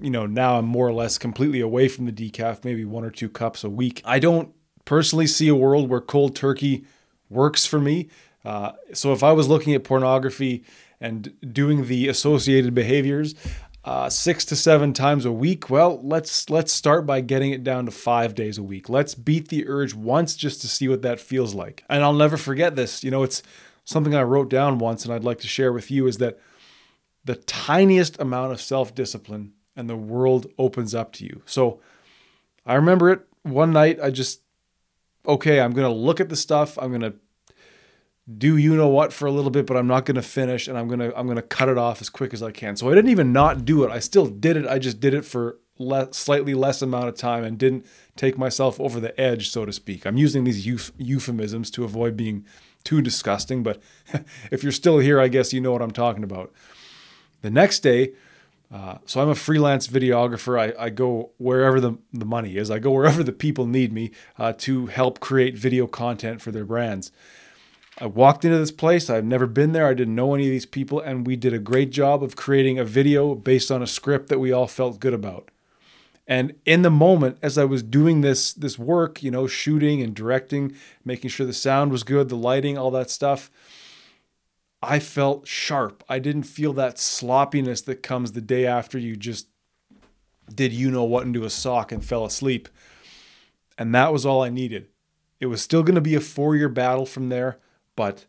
you 0.01 0.11
know, 0.11 0.27
now 0.27 0.59
I'm 0.59 0.65
more 0.65 0.87
or 0.87 0.93
less 0.93 1.19
completely 1.19 1.61
away 1.61 1.89
from 1.89 2.07
the 2.07 2.13
decaf, 2.13 2.65
maybe 2.65 2.85
one 2.85 3.05
or 3.05 3.11
two 3.11 3.29
cups 3.29 3.65
a 3.65 3.71
week. 3.71 4.03
I 4.05 4.19
don't 4.19 4.55
personally 4.85 5.27
see 5.27 5.49
a 5.49 5.55
world 5.55 5.89
where 5.89 6.01
cold 6.01 6.35
turkey 6.37 6.85
works 7.31 7.67
for 7.67 7.81
me. 7.81 8.09
Uh, 8.45 8.73
so 8.93 9.13
if 9.13 9.23
I 9.23 9.33
was 9.33 9.49
looking 9.49 9.75
at 9.75 9.85
pornography 9.85 10.65
and 11.01 11.33
doing 11.53 11.87
the 11.87 12.09
associated 12.09 12.75
behaviors 12.75 13.35
uh, 13.85 14.09
six 14.09 14.45
to 14.47 14.57
seven 14.57 14.93
times 14.93 15.25
a 15.25 15.33
week, 15.33 15.69
well, 15.69 16.01
let's 16.03 16.49
let's 16.49 16.73
start 16.73 17.05
by 17.05 17.21
getting 17.21 17.51
it 17.51 17.65
down 17.65 17.85
to 17.87 17.91
five 17.91 18.35
days 18.35 18.59
a 18.59 18.63
week. 18.63 18.89
Let's 18.89 19.15
beat 19.15 19.49
the 19.49 19.67
urge 19.67 19.95
once 19.95 20.37
just 20.37 20.61
to 20.61 20.69
see 20.69 20.89
what 20.89 21.03
that 21.03 21.19
feels 21.19 21.55
like. 21.55 21.85
And 21.89 22.05
I'll 22.05 22.13
never 22.13 22.37
forget 22.37 22.77
this. 22.77 23.03
You 23.03 23.11
know, 23.11 23.25
it's 23.25 23.43
something 23.85 24.15
I 24.15 24.23
wrote 24.23 24.49
down 24.49 24.79
once, 24.79 25.05
and 25.05 25.13
I'd 25.13 25.25
like 25.25 25.41
to 25.41 25.49
share 25.49 25.73
with 25.73 25.91
you 25.91 26.07
is 26.07 26.19
that 26.19 26.39
the 27.25 27.37
tiniest 27.37 28.21
amount 28.21 28.53
of 28.53 28.61
self 28.61 28.95
discipline 28.95 29.53
and 29.75 29.89
the 29.89 29.97
world 29.97 30.47
opens 30.59 30.95
up 30.95 31.13
to 31.15 31.25
you. 31.25 31.43
So 31.47 31.81
I 32.65 32.75
remember 32.75 33.11
it 33.11 33.23
one 33.43 33.73
night. 33.73 33.99
I 34.01 34.11
just 34.11 34.43
okay, 35.27 35.61
I'm 35.61 35.73
going 35.73 35.91
to 35.91 35.97
look 35.97 36.21
at 36.21 36.29
the 36.29 36.37
stuff. 36.37 36.79
I'm 36.79 36.91
going 36.91 37.03
to 37.03 37.15
do 38.39 38.57
you 38.57 38.77
know 38.77 38.89
what 38.89 39.13
for 39.13 39.27
a 39.27 39.33
little 39.33 39.51
bit, 39.51 39.67
but 39.67 39.77
I'm 39.77 39.87
not 39.87 40.05
going 40.05 40.15
to 40.15 40.23
finish 40.23 40.69
and 40.69 40.79
I'm 40.79 40.87
going 40.87 41.01
to 41.01 41.17
I'm 41.19 41.27
going 41.27 41.37
to 41.37 41.43
cut 41.43 41.69
it 41.69 41.79
off 41.79 42.01
as 42.01 42.09
quick 42.09 42.33
as 42.33 42.43
I 42.43 42.53
can. 42.53 42.77
So 42.77 42.91
I 42.91 42.95
didn't 42.95 43.11
even 43.11 43.33
not 43.33 43.65
do 43.65 43.85
it. 43.85 43.91
I 43.91 43.99
still 43.99 44.27
did 44.27 44.57
it. 44.57 44.67
I 44.67 44.79
just 44.79 45.01
did 45.01 45.13
it 45.13 45.25
for 45.25 45.59
le- 45.79 46.13
slightly 46.13 46.55
less 46.55 46.83
amount 46.83 47.09
of 47.09 47.17
time 47.17 47.45
and 47.45 47.59
didn't 47.59 47.85
take 48.17 48.39
myself 48.39 48.79
over 48.81 49.01
the 49.01 49.19
edge, 49.21 49.51
so 49.51 49.65
to 49.65 49.73
speak. 49.73 50.07
I'm 50.07 50.17
using 50.17 50.45
these 50.45 50.67
euf- 50.67 50.93
euphemisms 50.99 51.71
to 51.73 51.85
avoid 51.85 52.17
being 52.17 52.47
too 52.85 53.03
disgusting, 53.03 53.63
but 53.63 53.83
if 54.51 54.63
you're 54.63 54.73
still 54.73 54.99
here, 54.99 55.21
I 55.21 55.29
guess 55.29 55.53
you 55.53 55.61
know 55.61 55.73
what 55.73 55.83
I'm 55.83 55.91
talking 55.91 56.25
about. 56.25 56.53
The 57.43 57.51
next 57.51 57.81
day, 57.81 58.13
uh, 58.73 58.97
so 59.05 59.21
I'm 59.21 59.29
a 59.29 59.35
freelance 59.35 59.87
videographer. 59.87 60.59
I, 60.59 60.87
I, 60.87 60.89
go 60.89 61.33
wherever 61.37 61.79
the, 61.79 61.99
the 62.11 62.25
money 62.25 62.57
is. 62.57 62.71
I 62.71 62.79
go 62.79 62.91
wherever 62.93 63.23
the 63.23 63.33
people 63.33 63.67
need 63.67 63.93
me 63.93 64.13
uh, 64.39 64.55
to 64.59 64.87
help 64.87 65.21
create 65.21 65.59
video 65.59 65.87
content 65.87 66.41
for 66.41 66.51
their 66.51 66.65
brands. 66.65 67.13
I 67.99 68.07
walked 68.07 68.47
into 68.47 68.59
this 68.59 68.73
place. 68.73 69.11
I've 69.11 69.27
never 69.27 69.47
been 69.47 69.73
there. 69.73 69.87
I 69.87 69.93
didn't 69.93 70.15
know 70.15 70.35
any 70.35 70.47
of 70.47 70.51
these 70.51 70.65
people, 70.65 71.01
and 71.01 71.27
we 71.27 71.37
did 71.37 71.53
a 71.53 71.59
great 71.59 71.91
job 71.91 72.23
of 72.23 72.35
creating 72.35 72.79
a 72.79 72.85
video 72.85 73.35
based 73.35 73.71
on 73.71 73.83
a 73.83 73.87
script 73.87 74.29
that 74.29 74.39
we 74.39 74.51
all 74.53 74.67
felt 74.67 75.01
good 75.01 75.13
about. 75.13 75.51
And 76.27 76.55
in 76.65 76.81
the 76.81 76.91
moment, 76.91 77.37
as 77.43 77.59
I 77.59 77.65
was 77.65 77.83
doing 77.83 78.23
this 78.23 78.55
this 78.55 78.79
work, 78.79 79.23
you 79.23 79.31
know, 79.31 79.47
shooting 79.47 80.01
and 80.01 80.15
directing, 80.15 80.75
making 81.05 81.29
sure 81.29 81.45
the 81.45 81.53
sound 81.53 81.93
was 81.93 82.05
good, 82.05 82.31
the 82.31 82.37
lighting, 82.37 82.79
all 82.79 82.91
that 82.93 83.11
stuff, 83.11 83.51
I 84.83 84.99
felt 84.99 85.47
sharp. 85.47 86.03
I 86.09 86.19
didn't 86.19 86.43
feel 86.43 86.73
that 86.75 86.99
sloppiness 86.99 87.83
that 87.83 88.03
comes 88.03 88.33
the 88.33 88.41
day 88.41 88.67
after 88.67 88.99
you 88.99 89.17
just 89.17 89.47
did 90.53 90.73
you 90.73 90.91
know 90.91 91.05
what 91.05 91.25
into 91.25 91.45
a 91.45 91.51
sock 91.51 91.93
and 91.93 92.05
fell 92.05 92.25
asleep. 92.25 92.69
And 93.79 93.95
that 93.95 94.13
was 94.13 94.27
all 94.27 94.43
I 94.43 94.49
needed. 94.49 94.89
It 95.41 95.47
was 95.47 95.63
still 95.63 95.83
going 95.83 95.95
to 95.95 96.01
be 96.01 96.15
a 96.15 96.21
four 96.21 96.57
year 96.57 96.69
battle 96.69 97.07
from 97.07 97.29
there, 97.29 97.59
but 97.97 98.27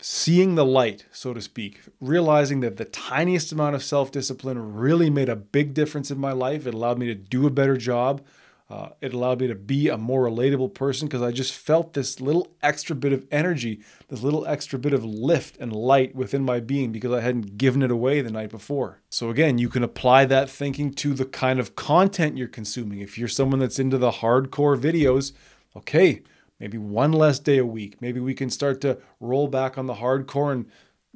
seeing 0.00 0.54
the 0.54 0.64
light, 0.64 1.06
so 1.10 1.32
to 1.34 1.40
speak, 1.40 1.80
realizing 2.00 2.60
that 2.60 2.76
the 2.76 2.84
tiniest 2.84 3.52
amount 3.52 3.74
of 3.74 3.82
self 3.82 4.10
discipline 4.10 4.74
really 4.74 5.10
made 5.10 5.28
a 5.28 5.36
big 5.36 5.74
difference 5.74 6.10
in 6.10 6.18
my 6.18 6.32
life. 6.32 6.66
It 6.66 6.74
allowed 6.74 6.98
me 6.98 7.06
to 7.06 7.14
do 7.14 7.46
a 7.46 7.50
better 7.50 7.76
job. 7.76 8.22
Uh, 8.68 8.88
it 9.00 9.14
allowed 9.14 9.40
me 9.40 9.46
to 9.46 9.54
be 9.54 9.88
a 9.88 9.96
more 9.96 10.28
relatable 10.28 10.74
person 10.74 11.06
because 11.06 11.22
I 11.22 11.30
just 11.30 11.52
felt 11.52 11.92
this 11.92 12.20
little 12.20 12.48
extra 12.64 12.96
bit 12.96 13.12
of 13.12 13.24
energy, 13.30 13.80
this 14.08 14.22
little 14.22 14.44
extra 14.44 14.76
bit 14.76 14.92
of 14.92 15.04
lift 15.04 15.56
and 15.58 15.72
light 15.72 16.16
within 16.16 16.42
my 16.42 16.58
being 16.58 16.90
because 16.90 17.12
I 17.12 17.20
hadn't 17.20 17.58
given 17.58 17.80
it 17.80 17.92
away 17.92 18.22
the 18.22 18.30
night 18.30 18.50
before. 18.50 19.02
So, 19.08 19.30
again, 19.30 19.58
you 19.58 19.68
can 19.68 19.84
apply 19.84 20.24
that 20.26 20.50
thinking 20.50 20.92
to 20.94 21.14
the 21.14 21.24
kind 21.24 21.60
of 21.60 21.76
content 21.76 22.36
you're 22.36 22.48
consuming. 22.48 22.98
If 22.98 23.16
you're 23.16 23.28
someone 23.28 23.60
that's 23.60 23.78
into 23.78 23.98
the 23.98 24.10
hardcore 24.10 24.76
videos, 24.76 25.32
okay, 25.76 26.22
maybe 26.58 26.76
one 26.76 27.12
less 27.12 27.38
day 27.38 27.58
a 27.58 27.66
week. 27.66 28.02
Maybe 28.02 28.18
we 28.18 28.34
can 28.34 28.50
start 28.50 28.80
to 28.80 28.98
roll 29.20 29.46
back 29.46 29.78
on 29.78 29.86
the 29.86 29.94
hardcore 29.94 30.52
and 30.52 30.66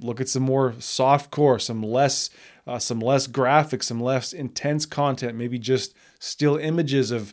look 0.00 0.20
at 0.20 0.28
some 0.28 0.42
more 0.42 0.74
soft 0.78 1.30
core, 1.30 1.58
some 1.58 1.82
less, 1.82 2.30
uh, 2.66 2.78
some 2.78 3.00
less 3.00 3.26
graphics, 3.26 3.84
some 3.84 4.00
less 4.00 4.32
intense 4.32 4.86
content. 4.86 5.36
Maybe 5.36 5.58
just 5.58 5.94
still 6.18 6.56
images 6.56 7.10
of 7.10 7.32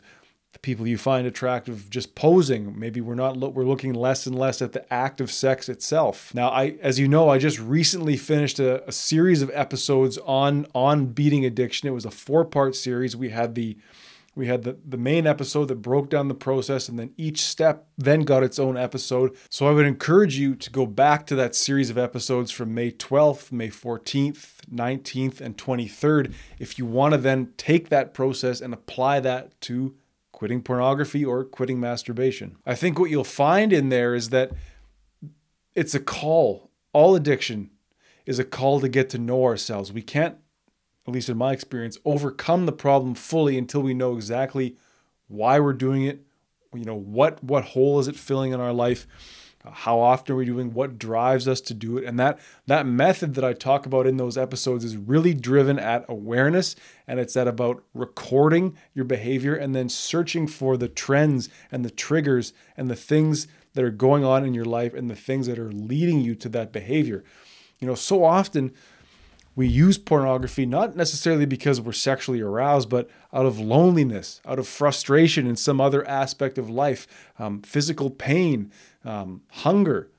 the 0.52 0.58
people 0.60 0.86
you 0.86 0.96
find 0.96 1.26
attractive 1.26 1.90
just 1.90 2.14
posing. 2.14 2.78
Maybe 2.78 3.00
we're 3.00 3.14
not 3.14 3.36
lo- 3.36 3.50
we're 3.50 3.64
looking 3.64 3.92
less 3.92 4.26
and 4.26 4.38
less 4.38 4.62
at 4.62 4.72
the 4.72 4.90
act 4.92 5.20
of 5.20 5.30
sex 5.30 5.68
itself. 5.68 6.34
Now, 6.34 6.48
I 6.48 6.76
as 6.80 6.98
you 6.98 7.06
know, 7.06 7.28
I 7.28 7.38
just 7.38 7.58
recently 7.58 8.16
finished 8.16 8.58
a, 8.58 8.86
a 8.88 8.92
series 8.92 9.42
of 9.42 9.50
episodes 9.52 10.18
on 10.18 10.66
on 10.74 11.06
beating 11.06 11.44
addiction. 11.44 11.88
It 11.88 11.92
was 11.92 12.06
a 12.06 12.10
four 12.10 12.44
part 12.44 12.74
series. 12.74 13.16
We 13.16 13.30
had 13.30 13.54
the 13.54 13.76
we 14.38 14.46
had 14.46 14.62
the, 14.62 14.78
the 14.86 14.96
main 14.96 15.26
episode 15.26 15.66
that 15.66 15.82
broke 15.82 16.08
down 16.08 16.28
the 16.28 16.34
process, 16.34 16.88
and 16.88 16.96
then 16.96 17.12
each 17.16 17.40
step 17.40 17.88
then 17.98 18.20
got 18.20 18.44
its 18.44 18.60
own 18.60 18.76
episode. 18.76 19.36
So 19.50 19.66
I 19.66 19.72
would 19.72 19.84
encourage 19.84 20.38
you 20.38 20.54
to 20.54 20.70
go 20.70 20.86
back 20.86 21.26
to 21.26 21.34
that 21.34 21.56
series 21.56 21.90
of 21.90 21.98
episodes 21.98 22.52
from 22.52 22.72
May 22.72 22.92
12th, 22.92 23.50
May 23.50 23.68
14th, 23.68 24.60
19th, 24.72 25.40
and 25.40 25.58
23rd 25.58 26.32
if 26.60 26.78
you 26.78 26.86
want 26.86 27.14
to 27.14 27.18
then 27.18 27.52
take 27.56 27.88
that 27.88 28.14
process 28.14 28.60
and 28.60 28.72
apply 28.72 29.18
that 29.18 29.60
to 29.62 29.96
quitting 30.30 30.62
pornography 30.62 31.24
or 31.24 31.42
quitting 31.42 31.80
masturbation. 31.80 32.56
I 32.64 32.76
think 32.76 32.96
what 32.96 33.10
you'll 33.10 33.24
find 33.24 33.72
in 33.72 33.88
there 33.88 34.14
is 34.14 34.28
that 34.28 34.52
it's 35.74 35.96
a 35.96 36.00
call. 36.00 36.70
All 36.92 37.16
addiction 37.16 37.70
is 38.24 38.38
a 38.38 38.44
call 38.44 38.80
to 38.82 38.88
get 38.88 39.10
to 39.10 39.18
know 39.18 39.42
ourselves. 39.44 39.92
We 39.92 40.02
can't 40.02 40.36
at 41.08 41.14
least 41.14 41.30
in 41.30 41.38
my 41.38 41.52
experience, 41.52 41.96
overcome 42.04 42.66
the 42.66 42.72
problem 42.72 43.14
fully 43.14 43.56
until 43.56 43.80
we 43.80 43.94
know 43.94 44.14
exactly 44.14 44.76
why 45.26 45.58
we're 45.58 45.72
doing 45.72 46.04
it. 46.04 46.20
You 46.74 46.84
know, 46.84 46.94
what 46.94 47.42
what 47.42 47.64
hole 47.64 47.98
is 47.98 48.08
it 48.08 48.14
filling 48.14 48.52
in 48.52 48.60
our 48.60 48.74
life? 48.74 49.06
How 49.64 49.98
often 49.98 50.34
are 50.34 50.36
we 50.36 50.44
doing? 50.44 50.72
What 50.72 50.98
drives 50.98 51.48
us 51.48 51.62
to 51.62 51.74
do 51.74 51.96
it? 51.96 52.04
And 52.04 52.20
that 52.20 52.38
that 52.66 52.84
method 52.84 53.34
that 53.36 53.44
I 53.44 53.54
talk 53.54 53.86
about 53.86 54.06
in 54.06 54.18
those 54.18 54.36
episodes 54.36 54.84
is 54.84 54.98
really 54.98 55.32
driven 55.32 55.78
at 55.78 56.04
awareness, 56.10 56.76
and 57.06 57.18
it's 57.18 57.38
at 57.38 57.48
about 57.48 57.82
recording 57.94 58.76
your 58.92 59.06
behavior 59.06 59.54
and 59.54 59.74
then 59.74 59.88
searching 59.88 60.46
for 60.46 60.76
the 60.76 60.88
trends 60.88 61.48
and 61.72 61.86
the 61.86 61.90
triggers 61.90 62.52
and 62.76 62.90
the 62.90 62.96
things 62.96 63.48
that 63.72 63.82
are 63.82 63.90
going 63.90 64.24
on 64.24 64.44
in 64.44 64.52
your 64.52 64.66
life 64.66 64.92
and 64.92 65.10
the 65.10 65.16
things 65.16 65.46
that 65.46 65.58
are 65.58 65.72
leading 65.72 66.20
you 66.20 66.34
to 66.34 66.50
that 66.50 66.70
behavior. 66.70 67.24
You 67.80 67.86
know, 67.86 67.94
so 67.94 68.24
often 68.24 68.74
we 69.58 69.66
use 69.66 69.98
pornography 69.98 70.64
not 70.64 70.94
necessarily 70.94 71.44
because 71.44 71.80
we're 71.80 71.90
sexually 71.90 72.40
aroused, 72.40 72.88
but 72.88 73.10
out 73.32 73.44
of 73.44 73.58
loneliness, 73.58 74.40
out 74.46 74.56
of 74.56 74.68
frustration 74.68 75.48
in 75.48 75.56
some 75.56 75.80
other 75.80 76.06
aspect 76.06 76.58
of 76.58 76.70
life, 76.70 77.08
um, 77.40 77.60
physical 77.62 78.08
pain, 78.08 78.70
um, 79.04 79.42
hunger, 79.50 80.12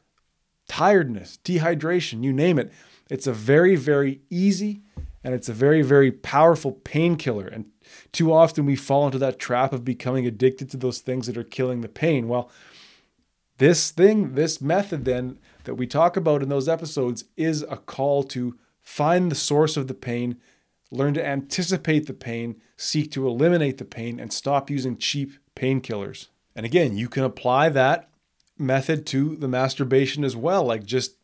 tiredness, 0.67 1.39
dehydration, 1.45 2.21
you 2.21 2.33
name 2.33 2.59
it. 2.59 2.69
It's 3.09 3.27
a 3.27 3.31
very, 3.31 3.77
very 3.77 4.19
easy 4.29 4.81
and 5.23 5.33
it's 5.33 5.47
a 5.47 5.53
very, 5.53 5.83
very 5.83 6.11
powerful 6.11 6.73
painkiller. 6.73 7.47
And 7.47 7.67
too 8.11 8.33
often 8.33 8.65
we 8.65 8.75
fall 8.75 9.05
into 9.05 9.19
that 9.19 9.39
trap 9.39 9.71
of 9.71 9.85
becoming 9.85 10.27
addicted 10.27 10.69
to 10.71 10.77
those 10.77 10.99
things 10.99 11.27
that 11.27 11.37
are 11.37 11.45
killing 11.45 11.79
the 11.79 11.87
pain. 11.87 12.27
Well, 12.27 12.51
this 13.57 13.91
thing, 13.91 14.35
this 14.35 14.59
method 14.59 15.05
then 15.05 15.39
that 15.63 15.75
we 15.75 15.87
talk 15.87 16.17
about 16.17 16.43
in 16.43 16.49
those 16.49 16.67
episodes 16.67 17.23
is 17.37 17.61
a 17.69 17.77
call 17.77 18.23
to 18.23 18.57
Find 18.89 19.31
the 19.31 19.35
source 19.35 19.77
of 19.77 19.87
the 19.87 19.93
pain, 19.93 20.37
learn 20.89 21.13
to 21.13 21.23
anticipate 21.23 22.07
the 22.07 22.13
pain, 22.13 22.59
seek 22.75 23.11
to 23.11 23.27
eliminate 23.27 23.77
the 23.77 23.85
pain, 23.85 24.19
and 24.19 24.33
stop 24.33 24.67
using 24.67 24.97
cheap 24.97 25.33
painkillers. 25.55 26.29
And 26.55 26.65
again, 26.65 26.97
you 26.97 27.07
can 27.07 27.23
apply 27.23 27.69
that 27.69 28.09
method 28.57 29.05
to 29.05 29.35
the 29.35 29.47
masturbation 29.47 30.23
as 30.23 30.35
well. 30.35 30.63
Like, 30.63 30.87
just 30.87 31.17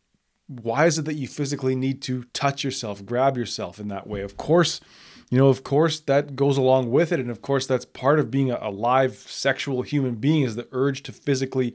why 0.46 0.86
is 0.86 0.96
it 0.96 1.06
that 1.06 1.16
you 1.16 1.26
physically 1.26 1.74
need 1.74 2.02
to 2.02 2.22
touch 2.32 2.62
yourself, 2.62 3.04
grab 3.04 3.36
yourself 3.36 3.80
in 3.80 3.88
that 3.88 4.06
way? 4.06 4.20
Of 4.20 4.36
course, 4.36 4.80
you 5.28 5.36
know, 5.36 5.48
of 5.48 5.64
course, 5.64 5.98
that 5.98 6.36
goes 6.36 6.56
along 6.56 6.92
with 6.92 7.10
it. 7.10 7.18
And 7.18 7.32
of 7.32 7.42
course, 7.42 7.66
that's 7.66 7.84
part 7.84 8.20
of 8.20 8.30
being 8.30 8.52
a 8.52 8.70
live 8.70 9.16
sexual 9.16 9.82
human 9.82 10.14
being 10.14 10.44
is 10.44 10.54
the 10.54 10.68
urge 10.70 11.02
to 11.02 11.12
physically 11.12 11.74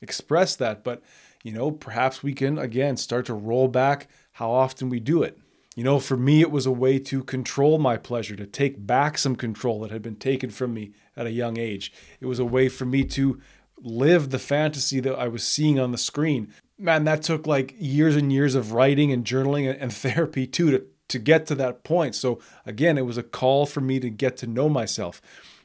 express 0.00 0.54
that. 0.54 0.84
But, 0.84 1.02
you 1.42 1.52
know, 1.52 1.70
perhaps 1.70 2.22
we 2.22 2.32
can, 2.32 2.58
again, 2.58 2.96
start 2.96 3.26
to 3.26 3.34
roll 3.34 3.68
back 3.68 4.08
how 4.32 4.50
often 4.50 4.88
we 4.88 5.00
do 5.00 5.22
it. 5.22 5.38
You 5.74 5.84
know, 5.84 5.98
for 5.98 6.16
me, 6.16 6.40
it 6.42 6.50
was 6.50 6.66
a 6.66 6.70
way 6.70 6.98
to 6.98 7.24
control 7.24 7.78
my 7.78 7.96
pleasure, 7.96 8.36
to 8.36 8.46
take 8.46 8.86
back 8.86 9.16
some 9.16 9.36
control 9.36 9.80
that 9.80 9.90
had 9.90 10.02
been 10.02 10.16
taken 10.16 10.50
from 10.50 10.74
me 10.74 10.92
at 11.16 11.26
a 11.26 11.30
young 11.30 11.58
age. 11.58 11.92
It 12.20 12.26
was 12.26 12.38
a 12.38 12.44
way 12.44 12.68
for 12.68 12.84
me 12.84 13.04
to 13.04 13.40
live 13.78 14.30
the 14.30 14.38
fantasy 14.38 15.00
that 15.00 15.18
I 15.18 15.28
was 15.28 15.42
seeing 15.42 15.80
on 15.80 15.90
the 15.90 15.98
screen. 15.98 16.52
Man, 16.78 17.04
that 17.04 17.22
took 17.22 17.46
like 17.46 17.74
years 17.78 18.16
and 18.16 18.32
years 18.32 18.54
of 18.54 18.72
writing 18.72 19.12
and 19.12 19.24
journaling 19.24 19.74
and 19.78 19.92
therapy 19.92 20.46
too 20.46 20.70
to, 20.70 20.84
to 21.08 21.18
get 21.18 21.46
to 21.46 21.54
that 21.56 21.84
point. 21.84 22.14
So, 22.14 22.38
again, 22.66 22.98
it 22.98 23.06
was 23.06 23.18
a 23.18 23.22
call 23.22 23.64
for 23.64 23.80
me 23.80 23.98
to 24.00 24.10
get 24.10 24.36
to 24.38 24.46
know 24.46 24.68
myself. 24.68 25.22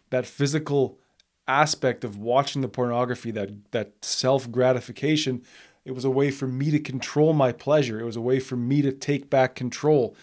That 0.09 0.25
physical 0.25 0.99
aspect 1.47 2.03
of 2.03 2.17
watching 2.17 2.61
the 2.61 2.67
pornography, 2.67 3.31
that, 3.31 3.71
that 3.71 4.05
self 4.05 4.49
gratification, 4.51 5.43
it 5.87 5.95
was 5.95 6.03
a 6.03 6.09
way 6.09 6.31
for 6.31 6.47
me 6.47 6.69
to 6.69 6.79
control 6.79 7.31
my 7.31 7.53
pleasure. 7.53 7.97
It 7.97 8.03
was 8.03 8.17
a 8.17 8.21
way 8.21 8.41
for 8.41 8.57
me 8.57 8.81
to 8.81 8.91
take 8.91 9.29
back 9.29 9.55
control. 9.55 10.17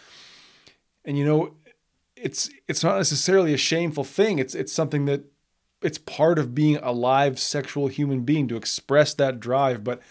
And 1.07 1.17
you 1.17 1.25
know, 1.25 1.55
it's 2.17 2.51
it's 2.69 2.85
not 2.85 2.99
necessarily 2.99 3.55
a 3.55 3.57
shameful 3.59 4.05
thing. 4.05 4.39
It's 4.39 4.55
it's 4.55 4.75
something 4.75 5.07
that 5.07 5.25
it's 5.81 5.97
part 5.97 6.39
of 6.39 6.55
being 6.55 6.77
a 6.77 6.93
live 6.93 7.39
sexual 7.39 7.89
human 7.89 8.25
being 8.25 8.47
to 8.49 8.57
express 8.57 9.15
that 9.15 9.41
drive, 9.41 9.83
but 9.83 10.03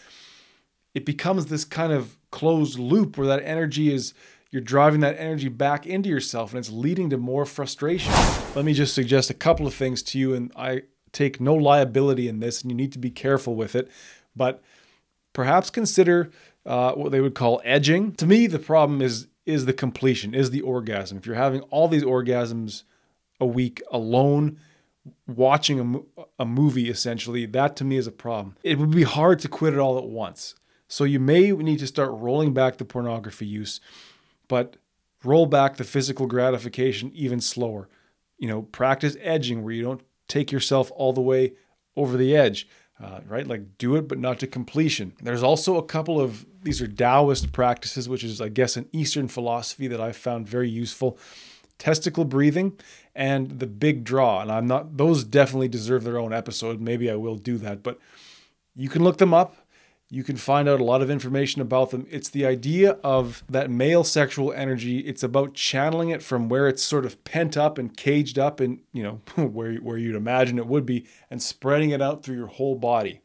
it 0.95 1.05
becomes 1.05 1.45
this 1.45 1.65
kind 1.65 1.93
of 1.93 2.17
closed 2.31 2.79
loop 2.79 3.15
where 3.15 3.27
that 3.27 3.43
energy 3.43 3.93
is 3.93 4.15
you're 4.49 4.61
driving 4.61 5.01
that 5.01 5.19
energy 5.19 5.49
back 5.49 5.85
into 5.85 6.09
yourself 6.09 6.51
and 6.51 6.59
it's 6.59 6.71
leading 6.71 7.11
to 7.11 7.17
more 7.17 7.45
frustration. 7.45 8.11
Let 8.55 8.65
me 8.65 8.73
just 8.73 8.95
suggest 8.95 9.29
a 9.29 9.35
couple 9.35 9.67
of 9.67 9.75
things 9.75 10.01
to 10.03 10.19
you 10.19 10.33
and 10.33 10.51
I 10.55 10.83
take 11.11 11.39
no 11.39 11.53
liability 11.53 12.27
in 12.27 12.39
this 12.39 12.63
and 12.63 12.71
you 12.71 12.77
need 12.77 12.91
to 12.93 12.99
be 12.99 13.11
careful 13.11 13.53
with 13.53 13.75
it, 13.75 13.91
but 14.35 14.63
perhaps 15.33 15.69
consider 15.69 16.31
uh, 16.65 16.93
what 16.93 17.11
they 17.11 17.21
would 17.21 17.35
call 17.35 17.61
edging. 17.63 18.13
To 18.13 18.25
me, 18.25 18.47
the 18.47 18.59
problem 18.59 19.01
is 19.01 19.27
is 19.45 19.65
the 19.65 19.73
completion, 19.73 20.33
is 20.33 20.51
the 20.51 20.61
orgasm. 20.61 21.17
If 21.17 21.25
you're 21.25 21.35
having 21.35 21.61
all 21.63 21.89
these 21.89 22.03
orgasms 22.03 22.83
a 23.41 23.45
week 23.45 23.81
alone, 23.91 24.57
watching 25.27 26.05
a, 26.17 26.23
a 26.39 26.45
movie 26.45 26.89
essentially, 26.89 27.45
that 27.47 27.75
to 27.77 27.83
me 27.83 27.97
is 27.97 28.07
a 28.07 28.11
problem. 28.11 28.55
It 28.63 28.79
would 28.79 28.91
be 28.91 29.03
hard 29.03 29.39
to 29.39 29.49
quit 29.49 29.73
it 29.73 29.79
all 29.79 29.97
at 29.97 30.05
once. 30.05 30.55
So 30.87 31.03
you 31.03 31.19
may 31.19 31.51
need 31.51 31.79
to 31.79 31.87
start 31.87 32.11
rolling 32.13 32.53
back 32.53 32.77
the 32.77 32.85
pornography 32.85 33.45
use, 33.45 33.81
but 34.47 34.77
roll 35.23 35.45
back 35.45 35.75
the 35.75 35.83
physical 35.83 36.27
gratification 36.27 37.11
even 37.13 37.41
slower. 37.41 37.89
You 38.37 38.47
know, 38.47 38.61
practice 38.61 39.17
edging 39.19 39.63
where 39.63 39.73
you 39.73 39.83
don't 39.83 40.01
take 40.27 40.51
yourself 40.51 40.91
all 40.95 41.11
the 41.11 41.21
way 41.21 41.53
over 41.95 42.15
the 42.15 42.35
edge 42.35 42.67
uh, 43.03 43.19
right? 43.27 43.45
Like 43.45 43.77
do 43.77 43.95
it, 43.95 44.07
but 44.07 44.17
not 44.17 44.39
to 44.39 44.47
completion. 44.47 45.13
There's 45.21 45.43
also 45.43 45.77
a 45.77 45.83
couple 45.83 46.21
of 46.21 46.45
these 46.63 46.81
are 46.81 46.87
Taoist 46.87 47.51
practices, 47.51 48.07
which 48.07 48.23
is, 48.23 48.39
I 48.39 48.49
guess, 48.49 48.77
an 48.77 48.87
Eastern 48.93 49.27
philosophy 49.27 49.87
that 49.87 49.99
I've 49.99 50.15
found 50.15 50.47
very 50.47 50.69
useful. 50.69 51.17
Testicle 51.77 52.23
breathing 52.23 52.79
and 53.13 53.59
the 53.59 53.67
big 53.67 54.05
draw. 54.05 54.41
And 54.41 54.51
I'm 54.51 54.67
not, 54.67 54.95
those 54.97 55.25
definitely 55.25 55.67
deserve 55.67 56.03
their 56.05 56.17
own 56.17 56.31
episode. 56.31 56.79
Maybe 56.79 57.11
I 57.11 57.15
will 57.15 57.35
do 57.35 57.57
that, 57.57 57.83
but 57.83 57.99
you 58.75 58.87
can 58.87 59.03
look 59.03 59.17
them 59.17 59.33
up. 59.33 59.57
You 60.13 60.23
can 60.23 60.37
find 60.37 60.69
out 60.69 60.79
a 60.79 60.83
lot 60.83 61.01
of 61.01 61.09
information 61.09 61.59
about 61.59 61.89
them. 61.89 62.05
It's 62.07 62.29
the 62.29 62.45
idea 62.45 62.99
of 63.03 63.43
that 63.49 63.71
male 63.71 64.03
sexual 64.03 64.53
energy. 64.53 64.99
It's 64.99 65.23
about 65.23 65.55
channeling 65.55 66.09
it 66.09 66.21
from 66.21 66.49
where 66.49 66.67
it's 66.67 66.83
sort 66.83 67.07
of 67.07 67.23
pent 67.23 67.57
up 67.57 67.79
and 67.79 67.97
caged 67.97 68.37
up 68.37 68.59
and, 68.59 68.81
you 68.91 69.01
know, 69.01 69.21
where, 69.47 69.73
where 69.77 69.97
you'd 69.97 70.15
imagine 70.15 70.59
it 70.59 70.67
would 70.67 70.85
be 70.85 71.07
and 71.31 71.41
spreading 71.41 71.89
it 71.89 71.99
out 71.99 72.21
through 72.21 72.35
your 72.35 72.45
whole 72.45 72.75
body. 72.75 73.21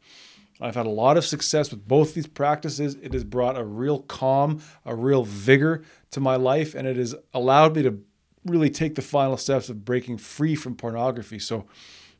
I've 0.62 0.77
had 0.77 0.87
a 0.87 0.90
lot 0.90 1.18
of 1.18 1.27
success 1.27 1.70
with 1.70 1.87
both 1.87 2.14
these 2.14 2.27
practices. 2.27 2.96
It 3.03 3.12
has 3.12 3.22
brought 3.22 3.59
a 3.59 3.64
real 3.64 4.01
calm, 4.01 4.62
a 4.87 4.96
real 4.96 5.24
vigor 5.24 5.85
to 6.12 6.20
my 6.20 6.37
life, 6.37 6.74
and 6.74 6.88
it 6.88 6.96
has 6.96 7.14
allowed 7.35 7.77
me 7.77 7.83
to 7.83 8.01
really 8.46 8.70
take 8.70 8.94
the 8.94 9.03
final 9.03 9.37
steps 9.37 9.68
of 9.68 9.85
breaking 9.85 10.16
free 10.16 10.55
from 10.55 10.74
pornography. 10.74 11.38
So, 11.38 11.66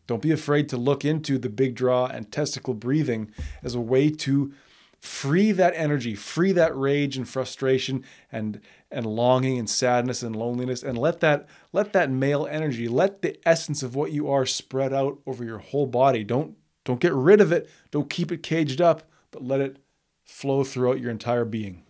don't 0.09 0.23
be 0.23 0.33
afraid 0.33 0.69
to 0.71 0.77
look 0.77 1.05
into 1.05 1.39
the 1.39 1.51
big 1.51 1.77
draw 1.77 2.07
and 2.07 2.33
testicle 2.33 2.75
breathing 2.75 3.31
as 3.63 3.77
a 3.77 3.81
way 3.81 4.11
to 4.11 4.53
free 5.01 5.53
that 5.53 5.75
energy, 5.77 6.15
free 6.15 6.51
that 6.53 6.77
rage 6.77 7.17
and 7.17 7.29
frustration 7.29 8.05
and 8.33 8.61
and 8.91 9.05
longing 9.05 9.59
and 9.59 9.69
sadness 9.69 10.23
and 10.23 10.35
loneliness 10.35 10.83
and 10.83 10.97
let 10.97 11.21
that 11.21 11.47
let 11.73 11.93
that 11.93 12.11
male 12.11 12.49
energy, 12.51 12.89
let 12.89 13.23
the 13.23 13.39
essence 13.47 13.83
of 13.83 13.95
what 13.95 14.11
you 14.11 14.29
are 14.29 14.47
spread 14.47 14.93
out 14.93 15.19
over 15.27 15.45
your 15.45 15.59
whole 15.59 15.87
body. 15.87 16.25
Don't 16.25 16.57
don't 16.85 17.01
get 17.01 17.13
rid 17.13 17.41
of 17.41 17.53
it, 17.53 17.71
don't 17.91 18.11
keep 18.11 18.33
it 18.33 18.43
caged 18.43 18.81
up, 18.81 19.03
but 19.31 19.45
let 19.45 19.61
it 19.61 19.77
flow 20.25 20.65
throughout 20.65 21.01
your 21.01 21.11
entire 21.11 21.45
being. 21.45 21.83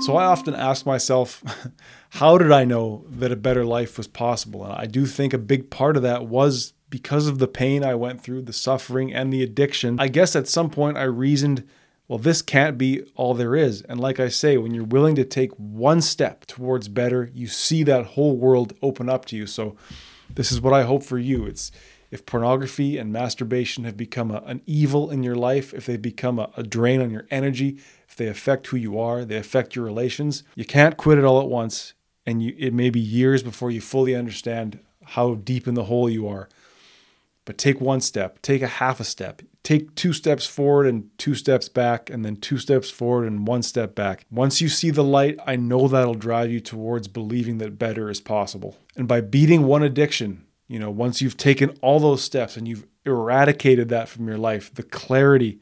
So 0.00 0.16
I 0.16 0.24
often 0.24 0.54
ask 0.54 0.86
myself, 0.86 1.44
how 2.10 2.38
did 2.38 2.50
I 2.50 2.64
know 2.64 3.04
that 3.08 3.32
a 3.32 3.36
better 3.36 3.64
life 3.64 3.98
was 3.98 4.08
possible? 4.08 4.64
And 4.64 4.72
I 4.72 4.86
do 4.86 5.04
think 5.04 5.34
a 5.34 5.38
big 5.38 5.70
part 5.70 5.96
of 5.96 6.02
that 6.02 6.26
was 6.26 6.72
because 6.88 7.26
of 7.26 7.38
the 7.38 7.46
pain 7.46 7.84
I 7.84 7.94
went 7.94 8.22
through, 8.22 8.42
the 8.42 8.52
suffering, 8.52 9.12
and 9.12 9.32
the 9.32 9.42
addiction. 9.42 10.00
I 10.00 10.08
guess 10.08 10.34
at 10.34 10.48
some 10.48 10.70
point 10.70 10.96
I 10.96 11.04
reasoned, 11.04 11.68
well, 12.08 12.18
this 12.18 12.42
can't 12.42 12.78
be 12.78 13.02
all 13.14 13.34
there 13.34 13.54
is. 13.54 13.82
And 13.82 14.00
like 14.00 14.18
I 14.18 14.28
say, 14.28 14.56
when 14.56 14.74
you're 14.74 14.84
willing 14.84 15.14
to 15.16 15.24
take 15.24 15.52
one 15.52 16.00
step 16.00 16.46
towards 16.46 16.88
better, 16.88 17.30
you 17.32 17.46
see 17.46 17.82
that 17.84 18.06
whole 18.06 18.36
world 18.36 18.72
open 18.82 19.08
up 19.08 19.26
to 19.26 19.36
you. 19.36 19.46
So 19.46 19.76
this 20.34 20.50
is 20.50 20.60
what 20.60 20.74
I 20.74 20.82
hope 20.82 21.04
for 21.04 21.18
you. 21.18 21.46
It's 21.46 21.70
if 22.10 22.26
pornography 22.26 22.98
and 22.98 23.12
masturbation 23.12 23.84
have 23.84 23.96
become 23.96 24.30
a, 24.30 24.42
an 24.46 24.62
evil 24.66 25.10
in 25.10 25.22
your 25.22 25.36
life, 25.36 25.72
if 25.72 25.86
they've 25.86 26.02
become 26.02 26.38
a, 26.38 26.50
a 26.56 26.62
drain 26.62 27.00
on 27.00 27.10
your 27.10 27.26
energy, 27.30 27.78
they 28.20 28.28
affect 28.28 28.66
who 28.66 28.76
you 28.76 29.00
are, 29.00 29.24
they 29.24 29.38
affect 29.38 29.74
your 29.74 29.84
relations, 29.84 30.44
you 30.54 30.66
can't 30.66 30.98
quit 30.98 31.16
it 31.16 31.24
all 31.24 31.40
at 31.40 31.48
once. 31.48 31.94
And 32.26 32.42
you, 32.42 32.54
it 32.58 32.74
may 32.74 32.90
be 32.90 33.00
years 33.00 33.42
before 33.42 33.70
you 33.70 33.80
fully 33.80 34.14
understand 34.14 34.78
how 35.02 35.36
deep 35.36 35.66
in 35.66 35.72
the 35.72 35.84
hole 35.84 36.08
you 36.08 36.28
are. 36.28 36.50
But 37.46 37.56
take 37.56 37.80
one 37.80 38.02
step, 38.02 38.42
take 38.42 38.60
a 38.60 38.66
half 38.66 39.00
a 39.00 39.04
step, 39.04 39.40
take 39.62 39.94
two 39.94 40.12
steps 40.12 40.46
forward 40.46 40.86
and 40.86 41.08
two 41.16 41.34
steps 41.34 41.70
back, 41.70 42.10
and 42.10 42.22
then 42.22 42.36
two 42.36 42.58
steps 42.58 42.90
forward 42.90 43.26
and 43.26 43.48
one 43.48 43.62
step 43.62 43.94
back. 43.94 44.26
Once 44.30 44.60
you 44.60 44.68
see 44.68 44.90
the 44.90 45.02
light, 45.02 45.38
I 45.46 45.56
know 45.56 45.88
that'll 45.88 46.14
drive 46.14 46.50
you 46.50 46.60
towards 46.60 47.08
believing 47.08 47.56
that 47.58 47.78
better 47.78 48.10
is 48.10 48.20
possible. 48.20 48.76
And 48.96 49.08
by 49.08 49.22
beating 49.22 49.64
one 49.64 49.82
addiction, 49.82 50.44
you 50.68 50.78
know, 50.78 50.90
once 50.90 51.22
you've 51.22 51.38
taken 51.38 51.70
all 51.80 51.98
those 51.98 52.22
steps 52.22 52.58
and 52.58 52.68
you've 52.68 52.86
eradicated 53.06 53.88
that 53.88 54.10
from 54.10 54.28
your 54.28 54.38
life, 54.38 54.72
the 54.74 54.82
clarity, 54.82 55.58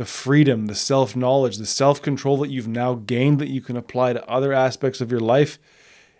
the 0.00 0.06
freedom, 0.06 0.64
the 0.64 0.74
self 0.74 1.14
knowledge, 1.14 1.58
the 1.58 1.66
self 1.66 2.00
control 2.00 2.38
that 2.38 2.48
you've 2.48 2.66
now 2.66 2.94
gained 2.94 3.38
that 3.38 3.50
you 3.50 3.60
can 3.60 3.76
apply 3.76 4.14
to 4.14 4.26
other 4.26 4.50
aspects 4.50 5.02
of 5.02 5.10
your 5.10 5.20
life, 5.20 5.58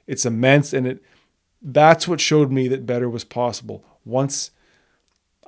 it's 0.06 0.26
immense. 0.26 0.74
And 0.74 0.86
it 0.86 1.02
that's 1.62 2.06
what 2.06 2.20
showed 2.20 2.52
me 2.52 2.68
that 2.68 2.84
better 2.84 3.08
was 3.08 3.24
possible. 3.24 3.82
Once 4.04 4.50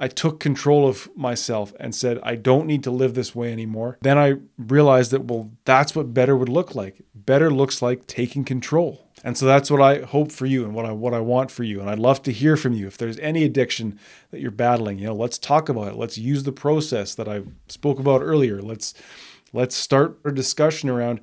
I 0.02 0.08
took 0.08 0.40
control 0.40 0.88
of 0.88 1.08
myself 1.16 1.72
and 1.78 1.94
said, 1.94 2.18
I 2.24 2.34
don't 2.34 2.66
need 2.66 2.82
to 2.82 2.90
live 2.90 3.14
this 3.14 3.36
way 3.36 3.52
anymore. 3.52 3.98
Then 4.00 4.18
I 4.18 4.34
realized 4.58 5.12
that, 5.12 5.26
well, 5.26 5.52
that's 5.64 5.94
what 5.94 6.12
better 6.12 6.36
would 6.36 6.48
look 6.48 6.74
like. 6.74 7.02
Better 7.14 7.52
looks 7.52 7.80
like 7.80 8.08
taking 8.08 8.42
control. 8.44 9.06
And 9.22 9.38
so 9.38 9.46
that's 9.46 9.70
what 9.70 9.80
I 9.80 10.00
hope 10.00 10.32
for 10.32 10.44
you 10.44 10.64
and 10.64 10.74
what 10.74 10.84
I 10.84 10.90
what 10.90 11.14
I 11.14 11.20
want 11.20 11.52
for 11.52 11.62
you. 11.62 11.80
And 11.80 11.88
I'd 11.88 12.00
love 12.00 12.20
to 12.24 12.32
hear 12.32 12.56
from 12.56 12.72
you. 12.72 12.88
If 12.88 12.98
there's 12.98 13.20
any 13.20 13.44
addiction 13.44 13.96
that 14.32 14.40
you're 14.40 14.50
battling, 14.50 14.98
you 14.98 15.06
know, 15.06 15.14
let's 15.14 15.38
talk 15.38 15.68
about 15.68 15.92
it. 15.92 15.94
Let's 15.94 16.18
use 16.18 16.42
the 16.42 16.50
process 16.50 17.14
that 17.14 17.28
I 17.28 17.42
spoke 17.68 18.00
about 18.00 18.22
earlier. 18.22 18.60
Let's 18.60 18.94
let's 19.52 19.76
start 19.76 20.18
a 20.24 20.32
discussion 20.32 20.90
around 20.90 21.20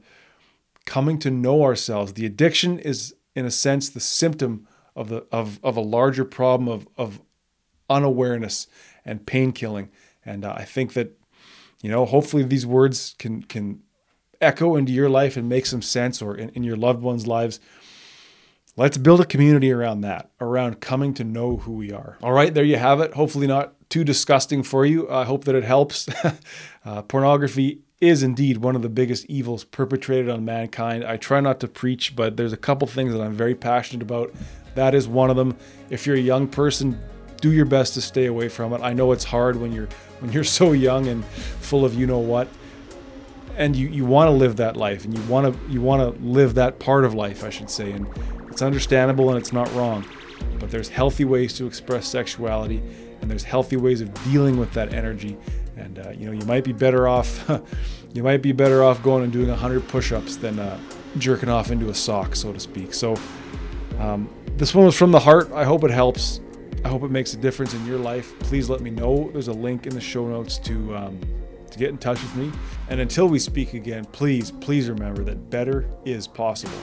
coming 0.86 1.20
to 1.20 1.30
know 1.30 1.64
ourselves. 1.64 2.14
The 2.14 2.26
addiction 2.26 2.80
is 2.80 3.14
in 3.36 3.46
a 3.46 3.52
sense 3.52 3.90
the 3.90 4.00
symptom 4.00 4.66
of 4.96 5.10
the 5.10 5.26
of 5.34 5.60
of 5.64 5.76
a 5.76 5.82
larger 5.82 6.24
problem 6.24 6.70
of 6.70 6.88
of 6.96 7.20
unawareness 7.90 8.68
and 9.06 9.26
pain 9.26 9.52
killing. 9.52 9.90
And 10.26 10.46
uh, 10.46 10.54
I 10.56 10.66
think 10.66 10.94
that 10.94 11.20
you 11.82 11.90
know, 11.90 12.06
hopefully 12.06 12.44
these 12.44 12.66
words 12.66 13.16
can 13.20 13.44
can 13.44 13.82
echo 14.42 14.76
into 14.76 14.92
your 14.92 15.10
life 15.10 15.38
and 15.38 15.50
make 15.50 15.66
some 15.66 15.82
sense 15.82 16.22
or 16.22 16.36
in, 16.36 16.50
in 16.50 16.64
your 16.64 16.76
loved 16.76 17.02
ones' 17.02 17.28
lives. 17.28 17.60
Let's 18.76 18.98
build 18.98 19.20
a 19.20 19.26
community 19.26 19.72
around 19.72 20.02
that, 20.02 20.32
around 20.40 20.80
coming 20.80 21.14
to 21.16 21.24
know 21.24 21.58
who 21.58 21.74
we 21.74 21.92
are. 21.92 22.18
All 22.24 22.32
right, 22.32 22.54
there 22.54 22.64
you 22.64 22.78
have 22.78 23.02
it. 23.02 23.14
Hopefully, 23.14 23.48
not 23.48 23.74
too 23.90 24.04
disgusting 24.04 24.64
for 24.64 24.86
you. 24.86 25.10
I 25.10 25.26
hope 25.26 25.46
that 25.46 25.56
it 25.56 25.64
helps. 25.64 26.08
uh, 26.86 27.02
pornography 27.04 27.82
is 28.00 28.24
indeed 28.24 28.58
one 28.58 28.78
of 28.78 28.82
the 28.82 28.90
biggest 28.90 29.26
evils 29.26 29.66
perpetrated 29.66 30.30
on 30.30 30.46
mankind. 30.46 31.04
I 31.04 31.18
try 31.18 31.42
not 31.42 31.60
to 31.62 31.68
preach, 31.68 32.16
but 32.16 32.38
there's 32.38 32.54
a 32.54 32.58
couple 32.58 32.88
things 32.88 33.12
that 33.12 33.22
I'm 33.22 33.34
very 33.34 33.56
passionate 33.56 34.02
about. 34.02 34.34
That 34.76 34.96
is 34.96 35.08
one 35.08 35.30
of 35.30 35.36
them. 35.36 35.58
If 35.90 36.08
you're 36.08 36.16
a 36.16 36.20
young 36.20 36.48
person, 36.48 37.02
do 37.40 37.52
your 37.52 37.66
best 37.66 37.94
to 37.96 38.02
stay 38.02 38.26
away 38.26 38.50
from 38.50 38.74
it. 38.74 38.82
I 38.82 38.94
know 38.94 39.12
it's 39.12 39.24
hard 39.24 39.56
when 39.56 39.72
you're 39.72 39.90
when 40.20 40.32
you're 40.32 40.44
so 40.60 40.72
young 40.72 41.08
and 41.08 41.26
full 41.26 41.86
of 41.86 41.94
you 41.94 42.08
know 42.08 42.20
what 42.20 42.48
and 43.60 43.76
you, 43.76 43.90
you 43.90 44.06
want 44.06 44.30
to 44.30 44.32
live 44.32 44.56
that 44.56 44.78
life 44.78 45.04
and 45.06 45.16
you 45.16 45.24
want 45.26 45.54
to 45.54 45.72
you 45.72 45.82
want 45.82 46.02
to 46.02 46.24
live 46.24 46.56
that 46.56 46.80
part 46.80 47.04
of 47.04 47.14
life 47.14 47.44
I 47.44 47.50
should 47.50 47.70
say 47.70 47.92
and 47.92 48.08
it's 48.50 48.62
understandable 48.62 49.30
and 49.30 49.38
it's 49.38 49.54
not 49.54 49.72
wrong. 49.74 50.06
But 50.60 50.72
there's 50.72 50.90
healthy 50.90 51.26
ways 51.26 51.54
to 51.56 51.66
express 51.66 52.08
sexuality 52.08 52.82
and 53.22 53.30
there's 53.30 53.44
healthy 53.44 53.78
ways 53.78 54.02
of 54.02 54.14
dealing 54.26 54.58
with 54.58 54.74
that 54.74 54.94
energy. 54.94 55.38
And 55.78 56.00
uh, 56.00 56.12
you 56.12 56.26
know, 56.26 56.32
you 56.32 56.46
might 56.46 56.64
be 56.64 56.74
better 56.74 57.08
off. 57.08 57.50
you 58.14 58.24
might 58.24 58.42
be 58.42 58.52
better 58.52 58.84
off 58.84 59.02
going 59.04 59.24
and 59.24 59.32
doing 59.32 59.50
100 59.50 59.88
push-ups 59.88 60.38
than 60.38 60.60
uh, 60.60 60.80
jerking 61.18 61.50
off 61.50 61.72
into 61.72 61.90
a 61.90 61.94
sock, 61.94 62.36
so 62.36 62.52
to 62.52 62.60
speak. 62.60 62.94
So 62.94 63.16
um, 64.00 64.30
this 64.58 64.74
one 64.74 64.86
was 64.86 64.98
from 64.98 65.12
the 65.12 65.20
heart. 65.20 65.52
I 65.52 65.64
hope 65.64 65.84
it 65.84 65.92
helps. 65.92 66.42
I 66.84 66.90
hope 66.90 67.04
it 67.04 67.12
makes 67.12 67.34
a 67.34 67.38
difference 67.38 67.74
in 67.74 67.86
your 67.86 67.98
life. 67.98 68.38
Please 68.40 68.70
let 68.70 68.82
me 68.82 68.90
know. 68.90 69.30
There's 69.32 69.50
a 69.50 69.54
link 69.54 69.86
in 69.86 69.94
the 69.94 70.02
show 70.02 70.28
notes 70.28 70.58
to 70.60 70.96
um, 70.96 71.20
to 71.72 71.80
get 71.80 71.90
in 71.90 71.98
touch 71.98 72.22
with 72.22 72.36
me. 72.36 72.52
And 72.90 73.00
until 73.00 73.28
we 73.28 73.40
speak 73.40 73.74
again, 73.74 74.06
please, 74.06 74.52
please 74.52 74.90
remember 74.90 75.24
that 75.24 75.50
better 75.50 75.90
is 76.06 76.28
possible. 76.28 76.78